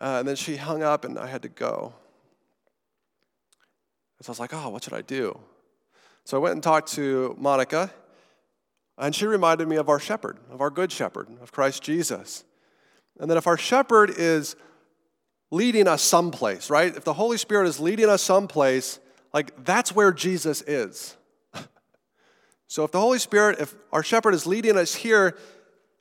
Uh, 0.00 0.16
and 0.18 0.28
then 0.28 0.36
she 0.36 0.56
hung 0.56 0.82
up, 0.82 1.04
and 1.04 1.18
I 1.18 1.26
had 1.26 1.42
to 1.42 1.48
go. 1.48 1.94
So 4.20 4.30
I 4.30 4.32
was 4.32 4.40
like, 4.40 4.54
oh, 4.54 4.70
what 4.70 4.82
should 4.82 4.94
I 4.94 5.02
do? 5.02 5.38
So 6.24 6.38
I 6.38 6.40
went 6.40 6.54
and 6.54 6.62
talked 6.62 6.92
to 6.92 7.34
Monica, 7.38 7.90
and 8.96 9.14
she 9.14 9.26
reminded 9.26 9.68
me 9.68 9.76
of 9.76 9.90
our 9.90 10.00
shepherd, 10.00 10.38
of 10.50 10.62
our 10.62 10.70
good 10.70 10.90
shepherd, 10.90 11.28
of 11.42 11.52
Christ 11.52 11.82
Jesus. 11.82 12.44
And 13.20 13.30
that 13.30 13.36
if 13.36 13.46
our 13.46 13.58
shepherd 13.58 14.10
is 14.10 14.56
leading 15.50 15.86
us 15.86 16.00
someplace, 16.00 16.70
right? 16.70 16.96
If 16.96 17.04
the 17.04 17.12
Holy 17.12 17.36
Spirit 17.36 17.68
is 17.68 17.78
leading 17.80 18.08
us 18.08 18.22
someplace, 18.22 18.98
like 19.34 19.64
that's 19.64 19.94
where 19.94 20.12
Jesus 20.12 20.62
is. 20.62 21.16
So 22.66 22.84
if 22.84 22.92
the 22.92 23.00
Holy 23.00 23.18
Spirit, 23.18 23.60
if 23.60 23.74
our 23.92 24.02
shepherd 24.02 24.34
is 24.34 24.46
leading 24.46 24.76
us 24.76 24.94
here, 24.94 25.36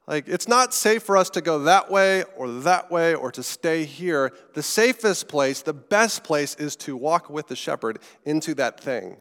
like, 0.07 0.27
it's 0.27 0.49
not 0.49 0.73
safe 0.73 1.03
for 1.03 1.15
us 1.15 1.29
to 1.31 1.41
go 1.41 1.59
that 1.59 1.89
way 1.89 2.23
or 2.35 2.49
that 2.49 2.91
way 2.91 3.15
or 3.15 3.31
to 3.31 3.41
stay 3.41 3.85
here. 3.85 4.33
The 4.53 4.63
safest 4.63 5.29
place, 5.29 5.61
the 5.61 5.73
best 5.73 6.25
place, 6.25 6.55
is 6.55 6.75
to 6.77 6.97
walk 6.97 7.29
with 7.29 7.47
the 7.47 7.55
shepherd 7.55 7.99
into 8.25 8.53
that 8.55 8.81
thing, 8.81 9.17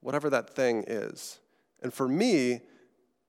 whatever 0.00 0.28
that 0.30 0.50
thing 0.50 0.84
is. 0.88 1.38
And 1.82 1.94
for 1.94 2.08
me, 2.08 2.62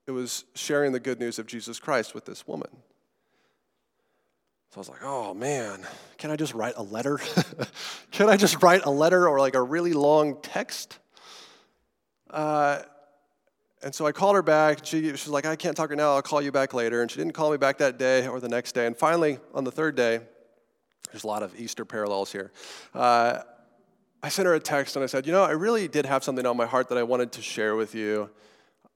it 0.06 0.10
was 0.10 0.44
sharing 0.54 0.92
the 0.92 1.00
good 1.00 1.20
news 1.20 1.38
of 1.38 1.46
Jesus 1.46 1.78
Christ 1.78 2.12
with 2.12 2.24
this 2.24 2.46
woman. 2.46 2.70
So 4.70 4.78
I 4.78 4.80
was 4.80 4.88
like, 4.88 5.04
oh 5.04 5.32
man, 5.32 5.86
can 6.18 6.32
I 6.32 6.36
just 6.36 6.54
write 6.54 6.74
a 6.76 6.82
letter? 6.82 7.20
can 8.10 8.28
I 8.28 8.36
just 8.36 8.62
write 8.62 8.84
a 8.84 8.90
letter 8.90 9.28
or 9.28 9.38
like 9.38 9.54
a 9.54 9.62
really 9.62 9.92
long 9.92 10.40
text? 10.42 10.98
Uh, 12.28 12.80
and 13.82 13.94
so 13.94 14.06
I 14.06 14.12
called 14.12 14.34
her 14.36 14.42
back. 14.42 14.84
She, 14.84 15.02
she 15.02 15.10
was 15.10 15.28
like, 15.28 15.46
I 15.46 15.56
can't 15.56 15.76
talk 15.76 15.90
right 15.90 15.96
now. 15.96 16.14
I'll 16.14 16.22
call 16.22 16.40
you 16.40 16.50
back 16.50 16.72
later. 16.72 17.02
And 17.02 17.10
she 17.10 17.18
didn't 17.18 17.34
call 17.34 17.50
me 17.50 17.56
back 17.56 17.78
that 17.78 17.98
day 17.98 18.26
or 18.26 18.40
the 18.40 18.48
next 18.48 18.72
day. 18.72 18.86
And 18.86 18.96
finally, 18.96 19.38
on 19.54 19.64
the 19.64 19.70
third 19.70 19.96
day, 19.96 20.20
there's 21.12 21.24
a 21.24 21.26
lot 21.26 21.42
of 21.42 21.58
Easter 21.58 21.84
parallels 21.84 22.32
here. 22.32 22.52
Uh, 22.94 23.40
I 24.22 24.28
sent 24.28 24.46
her 24.46 24.54
a 24.54 24.60
text 24.60 24.96
and 24.96 25.02
I 25.02 25.06
said, 25.06 25.26
You 25.26 25.32
know, 25.32 25.44
I 25.44 25.52
really 25.52 25.88
did 25.88 26.06
have 26.06 26.24
something 26.24 26.44
on 26.46 26.56
my 26.56 26.66
heart 26.66 26.88
that 26.88 26.98
I 26.98 27.02
wanted 27.02 27.32
to 27.32 27.42
share 27.42 27.76
with 27.76 27.94
you. 27.94 28.30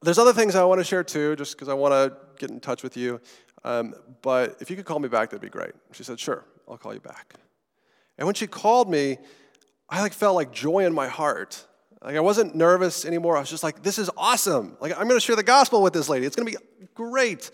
There's 0.02 0.18
other 0.18 0.32
things 0.32 0.54
I 0.56 0.64
want 0.64 0.80
to 0.80 0.84
share 0.84 1.04
too, 1.04 1.36
just 1.36 1.54
because 1.54 1.68
I 1.68 1.74
want 1.74 1.92
to 1.92 2.16
get 2.38 2.50
in 2.50 2.58
touch 2.58 2.82
with 2.82 2.96
you. 2.96 3.20
Um, 3.64 3.94
but 4.22 4.56
if 4.60 4.70
you 4.70 4.76
could 4.76 4.86
call 4.86 4.98
me 4.98 5.08
back, 5.08 5.30
that'd 5.30 5.42
be 5.42 5.50
great. 5.50 5.72
She 5.92 6.04
said, 6.04 6.18
Sure, 6.18 6.44
I'll 6.68 6.78
call 6.78 6.94
you 6.94 7.00
back. 7.00 7.34
And 8.18 8.26
when 8.26 8.34
she 8.34 8.46
called 8.46 8.90
me, 8.90 9.18
I 9.88 10.00
like 10.00 10.12
felt 10.12 10.34
like 10.34 10.52
joy 10.52 10.84
in 10.84 10.94
my 10.94 11.08
heart. 11.08 11.64
Like 12.02 12.16
I 12.16 12.20
wasn't 12.20 12.54
nervous 12.54 13.04
anymore. 13.04 13.36
I 13.36 13.40
was 13.40 13.50
just 13.50 13.62
like, 13.62 13.82
this 13.82 13.98
is 13.98 14.10
awesome. 14.16 14.76
Like 14.80 14.92
I'm 14.92 15.06
going 15.06 15.20
to 15.20 15.24
share 15.24 15.36
the 15.36 15.42
gospel 15.42 15.82
with 15.82 15.92
this 15.92 16.08
lady. 16.08 16.24
It's 16.26 16.34
going 16.34 16.50
to 16.50 16.58
be 16.58 16.86
great. 16.94 17.50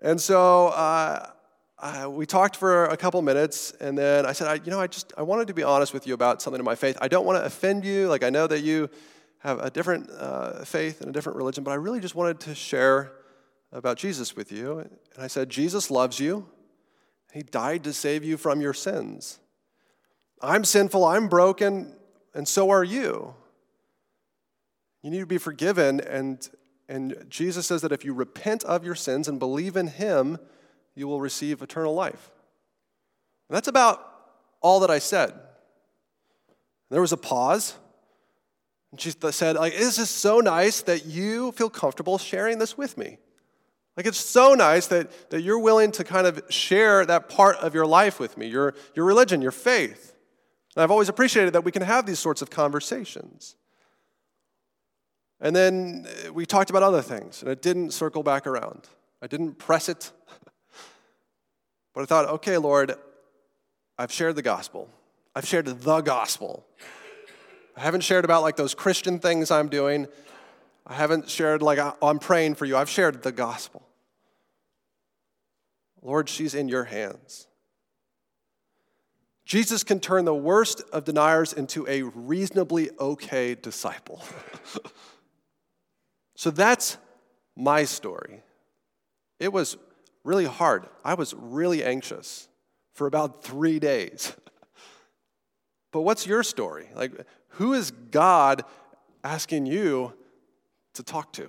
And 0.00 0.20
so 0.20 0.68
uh, 0.68 1.30
uh, 1.78 2.10
we 2.10 2.26
talked 2.26 2.56
for 2.56 2.86
a 2.86 2.96
couple 2.96 3.20
minutes, 3.22 3.72
and 3.80 3.96
then 3.96 4.26
I 4.26 4.32
said, 4.32 4.48
I, 4.48 4.54
you 4.54 4.70
know, 4.70 4.80
I 4.80 4.86
just 4.86 5.12
I 5.16 5.22
wanted 5.22 5.48
to 5.48 5.54
be 5.54 5.62
honest 5.62 5.94
with 5.94 6.06
you 6.06 6.14
about 6.14 6.42
something 6.42 6.60
in 6.60 6.64
my 6.64 6.74
faith. 6.74 6.98
I 7.00 7.08
don't 7.08 7.24
want 7.24 7.38
to 7.38 7.44
offend 7.44 7.84
you. 7.84 8.08
Like 8.08 8.22
I 8.22 8.30
know 8.30 8.46
that 8.46 8.60
you 8.60 8.90
have 9.38 9.60
a 9.60 9.70
different 9.70 10.10
uh, 10.10 10.64
faith 10.64 11.00
and 11.00 11.10
a 11.10 11.12
different 11.12 11.36
religion, 11.36 11.64
but 11.64 11.70
I 11.70 11.76
really 11.76 12.00
just 12.00 12.14
wanted 12.14 12.40
to 12.40 12.54
share 12.54 13.12
about 13.72 13.96
Jesus 13.96 14.36
with 14.36 14.52
you. 14.52 14.80
And 14.80 14.90
I 15.18 15.26
said, 15.26 15.48
Jesus 15.48 15.90
loves 15.90 16.18
you. 16.18 16.46
He 17.32 17.42
died 17.42 17.84
to 17.84 17.92
save 17.92 18.24
you 18.24 18.36
from 18.36 18.60
your 18.60 18.74
sins. 18.74 19.38
I'm 20.40 20.64
sinful. 20.64 21.04
I'm 21.04 21.28
broken 21.28 21.94
and 22.34 22.46
so 22.46 22.70
are 22.70 22.84
you. 22.84 23.34
You 25.02 25.10
need 25.10 25.20
to 25.20 25.26
be 25.26 25.38
forgiven, 25.38 26.00
and, 26.00 26.48
and 26.88 27.24
Jesus 27.28 27.66
says 27.66 27.82
that 27.82 27.92
if 27.92 28.04
you 28.04 28.12
repent 28.12 28.64
of 28.64 28.84
your 28.84 28.94
sins 28.94 29.28
and 29.28 29.38
believe 29.38 29.76
in 29.76 29.86
Him, 29.86 30.38
you 30.94 31.06
will 31.06 31.20
receive 31.20 31.62
eternal 31.62 31.94
life. 31.94 32.30
And 33.48 33.56
that's 33.56 33.68
about 33.68 34.04
all 34.60 34.80
that 34.80 34.90
I 34.90 34.98
said. 34.98 35.32
There 36.90 37.00
was 37.00 37.12
a 37.12 37.16
pause, 37.16 37.74
And 38.90 39.00
she 39.00 39.10
said, 39.10 39.56
like, 39.56 39.76
this 39.76 39.98
is 39.98 40.08
so 40.08 40.40
nice 40.40 40.82
that 40.82 41.04
you 41.04 41.52
feel 41.52 41.70
comfortable 41.70 42.18
sharing 42.18 42.58
this 42.58 42.76
with 42.78 42.96
me. 42.96 43.18
Like, 43.96 44.06
it's 44.06 44.18
so 44.18 44.54
nice 44.54 44.86
that, 44.88 45.30
that 45.30 45.42
you're 45.42 45.58
willing 45.58 45.90
to 45.92 46.04
kind 46.04 46.26
of 46.26 46.42
share 46.48 47.04
that 47.04 47.28
part 47.28 47.56
of 47.56 47.74
your 47.74 47.86
life 47.86 48.20
with 48.20 48.38
me, 48.38 48.46
your, 48.46 48.74
your 48.94 49.04
religion, 49.04 49.42
your 49.42 49.50
faith. 49.50 50.14
And 50.78 50.84
I've 50.84 50.92
always 50.92 51.08
appreciated 51.08 51.54
that 51.54 51.64
we 51.64 51.72
can 51.72 51.82
have 51.82 52.06
these 52.06 52.20
sorts 52.20 52.40
of 52.40 52.50
conversations. 52.50 53.56
And 55.40 55.56
then 55.56 56.06
uh, 56.06 56.32
we 56.32 56.46
talked 56.46 56.70
about 56.70 56.84
other 56.84 57.02
things, 57.02 57.42
and 57.42 57.50
it 57.50 57.62
didn't 57.62 57.90
circle 57.90 58.22
back 58.22 58.46
around. 58.46 58.86
I 59.20 59.26
didn't 59.26 59.58
press 59.58 59.88
it. 59.88 60.12
but 61.94 62.02
I 62.02 62.04
thought, 62.04 62.26
okay, 62.26 62.58
Lord, 62.58 62.94
I've 63.98 64.12
shared 64.12 64.36
the 64.36 64.42
gospel. 64.42 64.88
I've 65.34 65.48
shared 65.48 65.66
the 65.66 66.00
gospel. 66.00 66.64
I 67.76 67.80
haven't 67.80 68.02
shared 68.02 68.24
about 68.24 68.42
like 68.42 68.54
those 68.54 68.76
Christian 68.76 69.18
things 69.18 69.50
I'm 69.50 69.68
doing. 69.68 70.06
I 70.86 70.94
haven't 70.94 71.28
shared 71.28 71.60
like 71.60 71.80
I'm 72.00 72.20
praying 72.20 72.54
for 72.54 72.66
you. 72.66 72.76
I've 72.76 72.88
shared 72.88 73.24
the 73.24 73.32
gospel. 73.32 73.82
Lord, 76.02 76.28
she's 76.28 76.54
in 76.54 76.68
your 76.68 76.84
hands. 76.84 77.47
Jesus 79.48 79.82
can 79.82 79.98
turn 79.98 80.26
the 80.26 80.34
worst 80.34 80.82
of 80.92 81.04
deniers 81.04 81.54
into 81.54 81.88
a 81.88 82.02
reasonably 82.02 82.90
okay 83.00 83.54
disciple. 83.54 84.22
so 86.36 86.50
that's 86.50 86.98
my 87.56 87.84
story. 87.84 88.42
It 89.40 89.50
was 89.50 89.78
really 90.22 90.44
hard. 90.44 90.86
I 91.02 91.14
was 91.14 91.32
really 91.32 91.82
anxious 91.82 92.46
for 92.92 93.06
about 93.06 93.42
three 93.42 93.78
days. 93.78 94.36
but 95.92 96.02
what's 96.02 96.26
your 96.26 96.42
story? 96.42 96.90
Like, 96.94 97.12
who 97.52 97.72
is 97.72 97.90
God 97.90 98.64
asking 99.24 99.64
you 99.64 100.12
to 100.92 101.02
talk 101.02 101.32
to? 101.32 101.48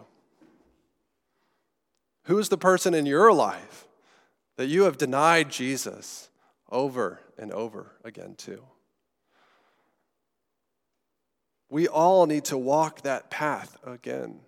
Who 2.28 2.38
is 2.38 2.48
the 2.48 2.58
person 2.58 2.94
in 2.94 3.06
your 3.06 3.34
life 3.34 3.90
that 4.56 4.68
you 4.68 4.84
have 4.84 4.98
denied 4.98 5.50
Jesus 5.50 6.29
over 6.72 7.20
and 7.38 7.52
over 7.52 7.92
again 8.04 8.36
too. 8.36 8.64
We 11.70 11.88
all 11.88 12.26
need 12.26 12.46
to 12.46 12.58
walk 12.58 13.02
that 13.02 13.30
path 13.30 13.78
again. 13.86 14.40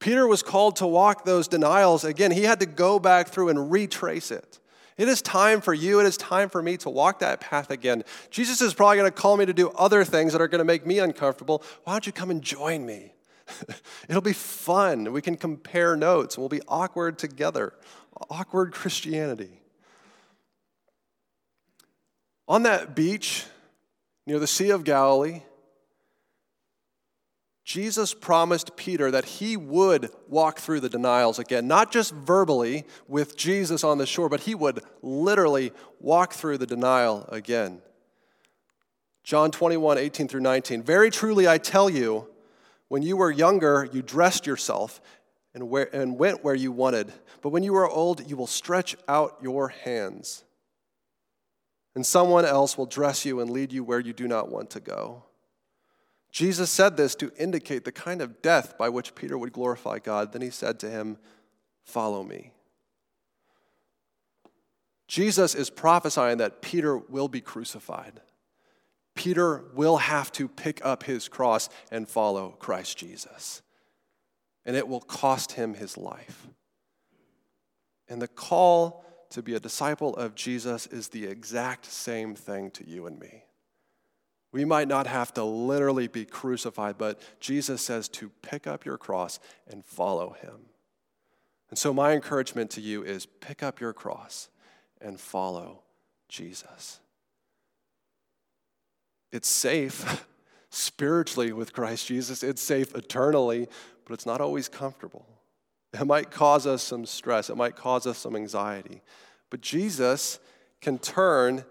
Peter 0.00 0.26
was 0.26 0.42
called 0.42 0.76
to 0.76 0.86
walk 0.86 1.24
those 1.24 1.48
denials 1.48 2.04
again. 2.04 2.30
He 2.30 2.44
had 2.44 2.60
to 2.60 2.66
go 2.66 2.98
back 2.98 3.28
through 3.28 3.50
and 3.50 3.70
retrace 3.70 4.30
it. 4.30 4.58
It 4.96 5.08
is 5.08 5.22
time 5.22 5.62
for 5.62 5.72
you, 5.72 6.00
it 6.00 6.04
is 6.04 6.18
time 6.18 6.50
for 6.50 6.62
me 6.62 6.76
to 6.78 6.90
walk 6.90 7.20
that 7.20 7.40
path 7.40 7.70
again. 7.70 8.04
Jesus 8.30 8.60
is 8.60 8.74
probably 8.74 8.98
going 8.98 9.10
to 9.10 9.16
call 9.16 9.38
me 9.38 9.46
to 9.46 9.54
do 9.54 9.70
other 9.70 10.04
things 10.04 10.32
that 10.32 10.42
are 10.42 10.48
going 10.48 10.58
to 10.58 10.64
make 10.64 10.86
me 10.86 10.98
uncomfortable. 10.98 11.62
Why 11.84 11.94
don't 11.94 12.06
you 12.06 12.12
come 12.12 12.30
and 12.30 12.42
join 12.42 12.84
me? 12.84 13.14
It'll 14.08 14.20
be 14.20 14.34
fun. 14.34 15.12
We 15.12 15.22
can 15.22 15.36
compare 15.36 15.96
notes. 15.96 16.36
We'll 16.36 16.50
be 16.50 16.60
awkward 16.68 17.18
together. 17.18 17.72
Awkward 18.28 18.72
Christianity. 18.72 19.59
On 22.50 22.64
that 22.64 22.96
beach 22.96 23.44
near 24.26 24.40
the 24.40 24.46
Sea 24.48 24.70
of 24.70 24.82
Galilee, 24.82 25.42
Jesus 27.64 28.12
promised 28.12 28.74
Peter 28.74 29.08
that 29.12 29.24
he 29.24 29.56
would 29.56 30.10
walk 30.26 30.58
through 30.58 30.80
the 30.80 30.88
denials 30.88 31.38
again, 31.38 31.68
not 31.68 31.92
just 31.92 32.12
verbally 32.12 32.86
with 33.06 33.36
Jesus 33.36 33.84
on 33.84 33.98
the 33.98 34.06
shore, 34.06 34.28
but 34.28 34.40
he 34.40 34.56
would 34.56 34.82
literally 35.00 35.70
walk 36.00 36.32
through 36.32 36.58
the 36.58 36.66
denial 36.66 37.24
again. 37.28 37.82
John 39.22 39.52
21, 39.52 39.98
18 39.98 40.26
through 40.26 40.40
19. 40.40 40.82
Very 40.82 41.12
truly, 41.12 41.46
I 41.46 41.56
tell 41.56 41.88
you, 41.88 42.26
when 42.88 43.02
you 43.02 43.16
were 43.16 43.30
younger, 43.30 43.88
you 43.92 44.02
dressed 44.02 44.44
yourself 44.44 45.00
and, 45.54 45.70
where, 45.70 45.88
and 45.94 46.18
went 46.18 46.42
where 46.42 46.56
you 46.56 46.72
wanted. 46.72 47.12
But 47.42 47.50
when 47.50 47.62
you 47.62 47.76
are 47.76 47.88
old, 47.88 48.28
you 48.28 48.36
will 48.36 48.48
stretch 48.48 48.96
out 49.06 49.38
your 49.40 49.68
hands, 49.68 50.42
and 51.94 52.06
someone 52.06 52.44
else 52.44 52.78
will 52.78 52.86
dress 52.86 53.24
you 53.24 53.40
and 53.40 53.50
lead 53.50 53.72
you 53.72 53.82
where 53.82 54.00
you 54.00 54.12
do 54.12 54.28
not 54.28 54.50
want 54.50 54.70
to 54.70 54.80
go. 54.80 55.24
Jesus 56.30 56.70
said 56.70 56.96
this 56.96 57.14
to 57.16 57.32
indicate 57.36 57.84
the 57.84 57.92
kind 57.92 58.22
of 58.22 58.40
death 58.40 58.78
by 58.78 58.88
which 58.88 59.14
Peter 59.14 59.36
would 59.36 59.52
glorify 59.52 59.98
God. 59.98 60.32
Then 60.32 60.42
he 60.42 60.50
said 60.50 60.78
to 60.80 60.90
him, 60.90 61.18
Follow 61.84 62.22
me. 62.22 62.52
Jesus 65.08 65.56
is 65.56 65.70
prophesying 65.70 66.38
that 66.38 66.62
Peter 66.62 66.96
will 66.96 67.26
be 67.26 67.40
crucified. 67.40 68.20
Peter 69.16 69.64
will 69.74 69.96
have 69.96 70.30
to 70.32 70.46
pick 70.46 70.84
up 70.84 71.02
his 71.02 71.26
cross 71.26 71.68
and 71.90 72.08
follow 72.08 72.50
Christ 72.60 72.96
Jesus. 72.96 73.60
And 74.64 74.76
it 74.76 74.86
will 74.86 75.00
cost 75.00 75.52
him 75.52 75.74
his 75.74 75.98
life. 75.98 76.46
And 78.08 78.22
the 78.22 78.28
call 78.28 79.04
to 79.30 79.42
be 79.42 79.54
a 79.54 79.60
disciple 79.60 80.14
of 80.16 80.34
Jesus 80.34 80.86
is 80.86 81.08
the 81.08 81.24
exact 81.24 81.86
same 81.86 82.34
thing 82.34 82.70
to 82.72 82.86
you 82.86 83.06
and 83.06 83.18
me. 83.18 83.44
We 84.52 84.64
might 84.64 84.88
not 84.88 85.06
have 85.06 85.32
to 85.34 85.44
literally 85.44 86.08
be 86.08 86.24
crucified, 86.24 86.98
but 86.98 87.20
Jesus 87.38 87.82
says 87.82 88.08
to 88.08 88.30
pick 88.42 88.66
up 88.66 88.84
your 88.84 88.98
cross 88.98 89.38
and 89.68 89.84
follow 89.84 90.36
him. 90.40 90.66
And 91.68 91.78
so, 91.78 91.94
my 91.94 92.12
encouragement 92.12 92.70
to 92.72 92.80
you 92.80 93.04
is 93.04 93.26
pick 93.26 93.62
up 93.62 93.80
your 93.80 93.92
cross 93.92 94.48
and 95.00 95.20
follow 95.20 95.82
Jesus. 96.28 96.98
It's 99.30 99.48
safe 99.48 100.26
spiritually 100.70 101.52
with 101.52 101.72
Christ 101.72 102.08
Jesus, 102.08 102.42
it's 102.42 102.62
safe 102.62 102.94
eternally, 102.96 103.68
but 104.04 104.14
it's 104.14 104.26
not 104.26 104.40
always 104.40 104.68
comfortable. 104.68 105.26
It 105.92 106.06
might 106.06 106.30
cause 106.30 106.66
us 106.66 106.82
some 106.82 107.04
stress, 107.06 107.50
it 107.50 107.56
might 107.56 107.76
cause 107.76 108.06
us 108.06 108.18
some 108.18 108.36
anxiety. 108.36 109.02
But 109.50 109.60
Jesus 109.60 110.38
can 110.80 110.98
turn 110.98 111.64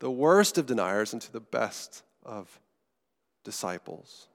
the 0.00 0.10
worst 0.10 0.58
of 0.58 0.66
deniers 0.66 1.12
into 1.12 1.30
the 1.30 1.40
best 1.40 2.02
of 2.24 2.60
disciples. 3.44 4.28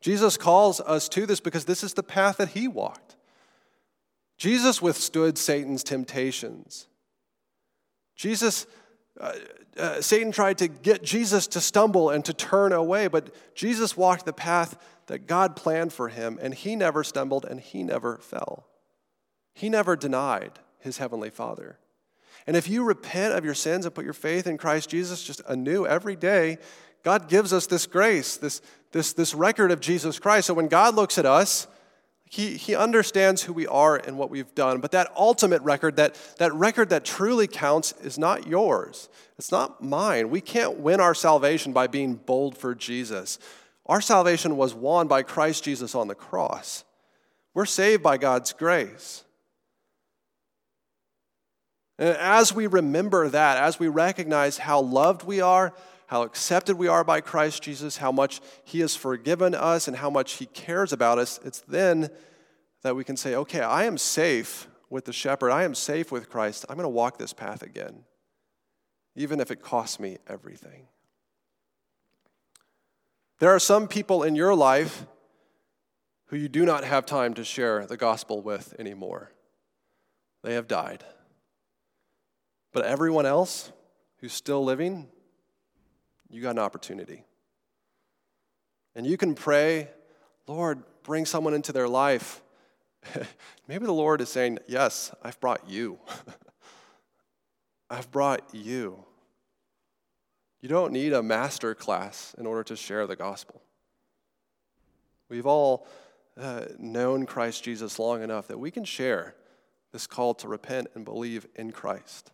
Jesus 0.00 0.36
calls 0.36 0.80
us 0.80 1.08
to 1.10 1.26
this 1.26 1.40
because 1.40 1.66
this 1.66 1.84
is 1.84 1.92
the 1.92 2.02
path 2.02 2.38
that 2.38 2.50
he 2.50 2.66
walked. 2.66 3.16
Jesus 4.38 4.80
withstood 4.80 5.36
Satan's 5.36 5.84
temptations. 5.84 6.86
Jesus, 8.16 8.66
uh, 9.20 9.34
uh, 9.76 10.00
Satan 10.00 10.32
tried 10.32 10.56
to 10.58 10.68
get 10.68 11.02
Jesus 11.02 11.46
to 11.48 11.60
stumble 11.60 12.08
and 12.08 12.24
to 12.24 12.32
turn 12.32 12.72
away, 12.72 13.08
but 13.08 13.34
Jesus 13.54 13.96
walked 13.96 14.24
the 14.24 14.32
path 14.32 14.78
that 15.10 15.26
God 15.26 15.56
planned 15.56 15.92
for 15.92 16.08
him, 16.08 16.38
and 16.40 16.54
he 16.54 16.76
never 16.76 17.02
stumbled 17.02 17.44
and 17.44 17.58
he 17.58 17.82
never 17.82 18.18
fell. 18.18 18.68
He 19.52 19.68
never 19.68 19.96
denied 19.96 20.60
his 20.78 20.98
heavenly 20.98 21.30
Father. 21.30 21.80
And 22.46 22.56
if 22.56 22.68
you 22.68 22.84
repent 22.84 23.34
of 23.34 23.44
your 23.44 23.54
sins 23.54 23.84
and 23.84 23.92
put 23.92 24.04
your 24.04 24.14
faith 24.14 24.46
in 24.46 24.56
Christ 24.56 24.88
Jesus 24.88 25.24
just 25.24 25.42
anew 25.48 25.84
every 25.84 26.14
day, 26.14 26.58
God 27.02 27.28
gives 27.28 27.52
us 27.52 27.66
this 27.66 27.88
grace, 27.88 28.36
this, 28.36 28.62
this, 28.92 29.12
this 29.12 29.34
record 29.34 29.72
of 29.72 29.80
Jesus 29.80 30.20
Christ. 30.20 30.46
So 30.46 30.54
when 30.54 30.68
God 30.68 30.94
looks 30.94 31.18
at 31.18 31.26
us, 31.26 31.66
he, 32.24 32.56
he 32.56 32.76
understands 32.76 33.42
who 33.42 33.52
we 33.52 33.66
are 33.66 33.96
and 33.96 34.16
what 34.16 34.30
we've 34.30 34.54
done. 34.54 34.78
But 34.78 34.92
that 34.92 35.10
ultimate 35.16 35.60
record, 35.62 35.96
that, 35.96 36.14
that 36.38 36.54
record 36.54 36.90
that 36.90 37.04
truly 37.04 37.48
counts, 37.48 37.94
is 38.04 38.16
not 38.16 38.46
yours. 38.46 39.08
It's 39.36 39.50
not 39.50 39.82
mine. 39.82 40.30
We 40.30 40.40
can't 40.40 40.78
win 40.78 41.00
our 41.00 41.14
salvation 41.14 41.72
by 41.72 41.88
being 41.88 42.14
bold 42.14 42.56
for 42.56 42.76
Jesus. 42.76 43.40
Our 43.90 44.00
salvation 44.00 44.56
was 44.56 44.72
won 44.72 45.08
by 45.08 45.24
Christ 45.24 45.64
Jesus 45.64 45.96
on 45.96 46.06
the 46.06 46.14
cross. 46.14 46.84
We're 47.54 47.66
saved 47.66 48.04
by 48.04 48.18
God's 48.18 48.52
grace. 48.52 49.24
And 51.98 52.16
as 52.16 52.54
we 52.54 52.68
remember 52.68 53.28
that, 53.28 53.56
as 53.56 53.80
we 53.80 53.88
recognize 53.88 54.58
how 54.58 54.80
loved 54.80 55.24
we 55.24 55.40
are, 55.40 55.74
how 56.06 56.22
accepted 56.22 56.78
we 56.78 56.86
are 56.86 57.02
by 57.02 57.20
Christ 57.20 57.64
Jesus, 57.64 57.96
how 57.96 58.12
much 58.12 58.40
He 58.62 58.78
has 58.78 58.94
forgiven 58.94 59.56
us, 59.56 59.88
and 59.88 59.96
how 59.96 60.08
much 60.08 60.34
He 60.34 60.46
cares 60.46 60.92
about 60.92 61.18
us, 61.18 61.40
it's 61.44 61.58
then 61.62 62.10
that 62.84 62.94
we 62.94 63.02
can 63.02 63.16
say, 63.16 63.34
okay, 63.34 63.60
I 63.60 63.86
am 63.86 63.98
safe 63.98 64.68
with 64.88 65.04
the 65.04 65.12
shepherd. 65.12 65.50
I 65.50 65.64
am 65.64 65.74
safe 65.74 66.12
with 66.12 66.30
Christ. 66.30 66.64
I'm 66.68 66.76
going 66.76 66.84
to 66.84 66.88
walk 66.88 67.18
this 67.18 67.32
path 67.32 67.62
again, 67.62 68.04
even 69.16 69.40
if 69.40 69.50
it 69.50 69.62
costs 69.62 69.98
me 69.98 70.18
everything. 70.28 70.86
There 73.40 73.54
are 73.54 73.58
some 73.58 73.88
people 73.88 74.22
in 74.22 74.34
your 74.34 74.54
life 74.54 75.06
who 76.26 76.36
you 76.36 76.46
do 76.46 76.66
not 76.66 76.84
have 76.84 77.06
time 77.06 77.32
to 77.34 77.42
share 77.42 77.86
the 77.86 77.96
gospel 77.96 78.42
with 78.42 78.74
anymore. 78.78 79.32
They 80.42 80.54
have 80.54 80.68
died. 80.68 81.04
But 82.72 82.84
everyone 82.84 83.24
else 83.24 83.72
who's 84.18 84.34
still 84.34 84.62
living, 84.62 85.08
you 86.28 86.42
got 86.42 86.50
an 86.50 86.58
opportunity. 86.58 87.24
And 88.94 89.06
you 89.06 89.16
can 89.16 89.34
pray, 89.34 89.88
Lord, 90.46 90.82
bring 91.02 91.24
someone 91.24 91.54
into 91.54 91.72
their 91.72 91.88
life. 91.88 92.42
Maybe 93.66 93.86
the 93.86 93.92
Lord 93.92 94.20
is 94.20 94.28
saying, 94.28 94.58
Yes, 94.68 95.14
I've 95.22 95.40
brought 95.40 95.66
you. 95.66 95.98
I've 97.90 98.10
brought 98.12 98.54
you. 98.54 99.02
You 100.60 100.68
don't 100.68 100.92
need 100.92 101.12
a 101.12 101.22
master 101.22 101.74
class 101.74 102.34
in 102.38 102.46
order 102.46 102.62
to 102.64 102.76
share 102.76 103.06
the 103.06 103.16
gospel. 103.16 103.62
We've 105.28 105.46
all 105.46 105.86
uh, 106.38 106.66
known 106.78 107.24
Christ 107.26 107.64
Jesus 107.64 107.98
long 107.98 108.22
enough 108.22 108.48
that 108.48 108.58
we 108.58 108.70
can 108.70 108.84
share 108.84 109.34
this 109.92 110.06
call 110.06 110.34
to 110.34 110.48
repent 110.48 110.88
and 110.94 111.04
believe 111.04 111.46
in 111.56 111.72
Christ. 111.72 112.30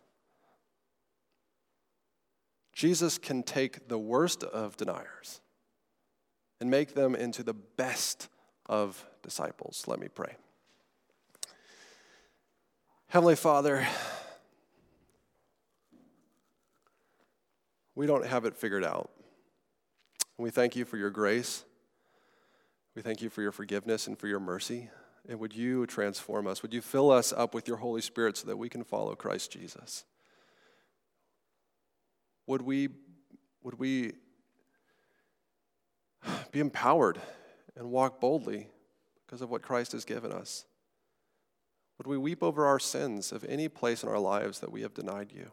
Jesus 2.73 3.17
can 3.17 3.43
take 3.43 3.87
the 3.87 3.97
worst 3.97 4.43
of 4.43 4.77
deniers 4.77 5.41
and 6.59 6.69
make 6.69 6.93
them 6.93 7.15
into 7.15 7.43
the 7.43 7.53
best 7.53 8.29
of 8.67 9.05
disciples. 9.23 9.85
Let 9.87 9.99
me 9.99 10.07
pray. 10.07 10.35
Heavenly 13.07 13.35
Father, 13.35 13.87
we 17.97 18.05
don't 18.05 18.27
have 18.27 18.45
it 18.45 18.55
figured 18.55 18.83
out. 18.83 19.09
We 20.37 20.51
thank 20.51 20.75
you 20.75 20.85
for 20.85 20.97
your 20.97 21.09
grace. 21.09 21.65
We 22.95 23.01
thank 23.01 23.23
you 23.23 23.31
for 23.31 23.41
your 23.41 23.51
forgiveness 23.51 24.05
and 24.05 24.19
for 24.19 24.27
your 24.27 24.39
mercy. 24.39 24.91
And 25.27 25.39
would 25.39 25.55
you 25.55 25.87
transform 25.87 26.45
us? 26.45 26.61
Would 26.61 26.75
you 26.75 26.81
fill 26.81 27.09
us 27.09 27.33
up 27.33 27.55
with 27.55 27.67
your 27.67 27.77
Holy 27.77 28.01
Spirit 28.01 28.37
so 28.37 28.45
that 28.45 28.57
we 28.57 28.69
can 28.69 28.83
follow 28.83 29.15
Christ 29.15 29.51
Jesus? 29.51 30.05
Would 32.45 32.61
we, 32.61 32.89
would 33.63 33.79
we 33.79 34.13
be 36.51 36.59
empowered 36.59 37.19
and 37.75 37.89
walk 37.89 38.21
boldly 38.21 38.67
because 39.25 39.41
of 39.41 39.49
what 39.49 39.63
Christ 39.63 39.93
has 39.93 40.05
given 40.05 40.31
us? 40.31 40.65
Would 41.97 42.05
we 42.05 42.19
weep 42.19 42.43
over 42.43 42.67
our 42.67 42.79
sins 42.79 43.31
of 43.31 43.43
any 43.45 43.67
place 43.67 44.03
in 44.03 44.09
our 44.09 44.19
lives 44.19 44.59
that 44.59 44.71
we 44.71 44.83
have 44.83 44.93
denied 44.93 45.31
you? 45.35 45.51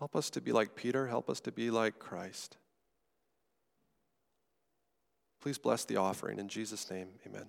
Help 0.00 0.16
us 0.16 0.30
to 0.30 0.40
be 0.40 0.50
like 0.50 0.74
Peter. 0.74 1.06
Help 1.06 1.30
us 1.30 1.40
to 1.40 1.52
be 1.52 1.70
like 1.70 1.98
Christ. 1.98 2.56
Please 5.40 5.58
bless 5.58 5.84
the 5.84 5.96
offering. 5.96 6.38
In 6.38 6.48
Jesus' 6.48 6.90
name, 6.90 7.08
amen. 7.26 7.46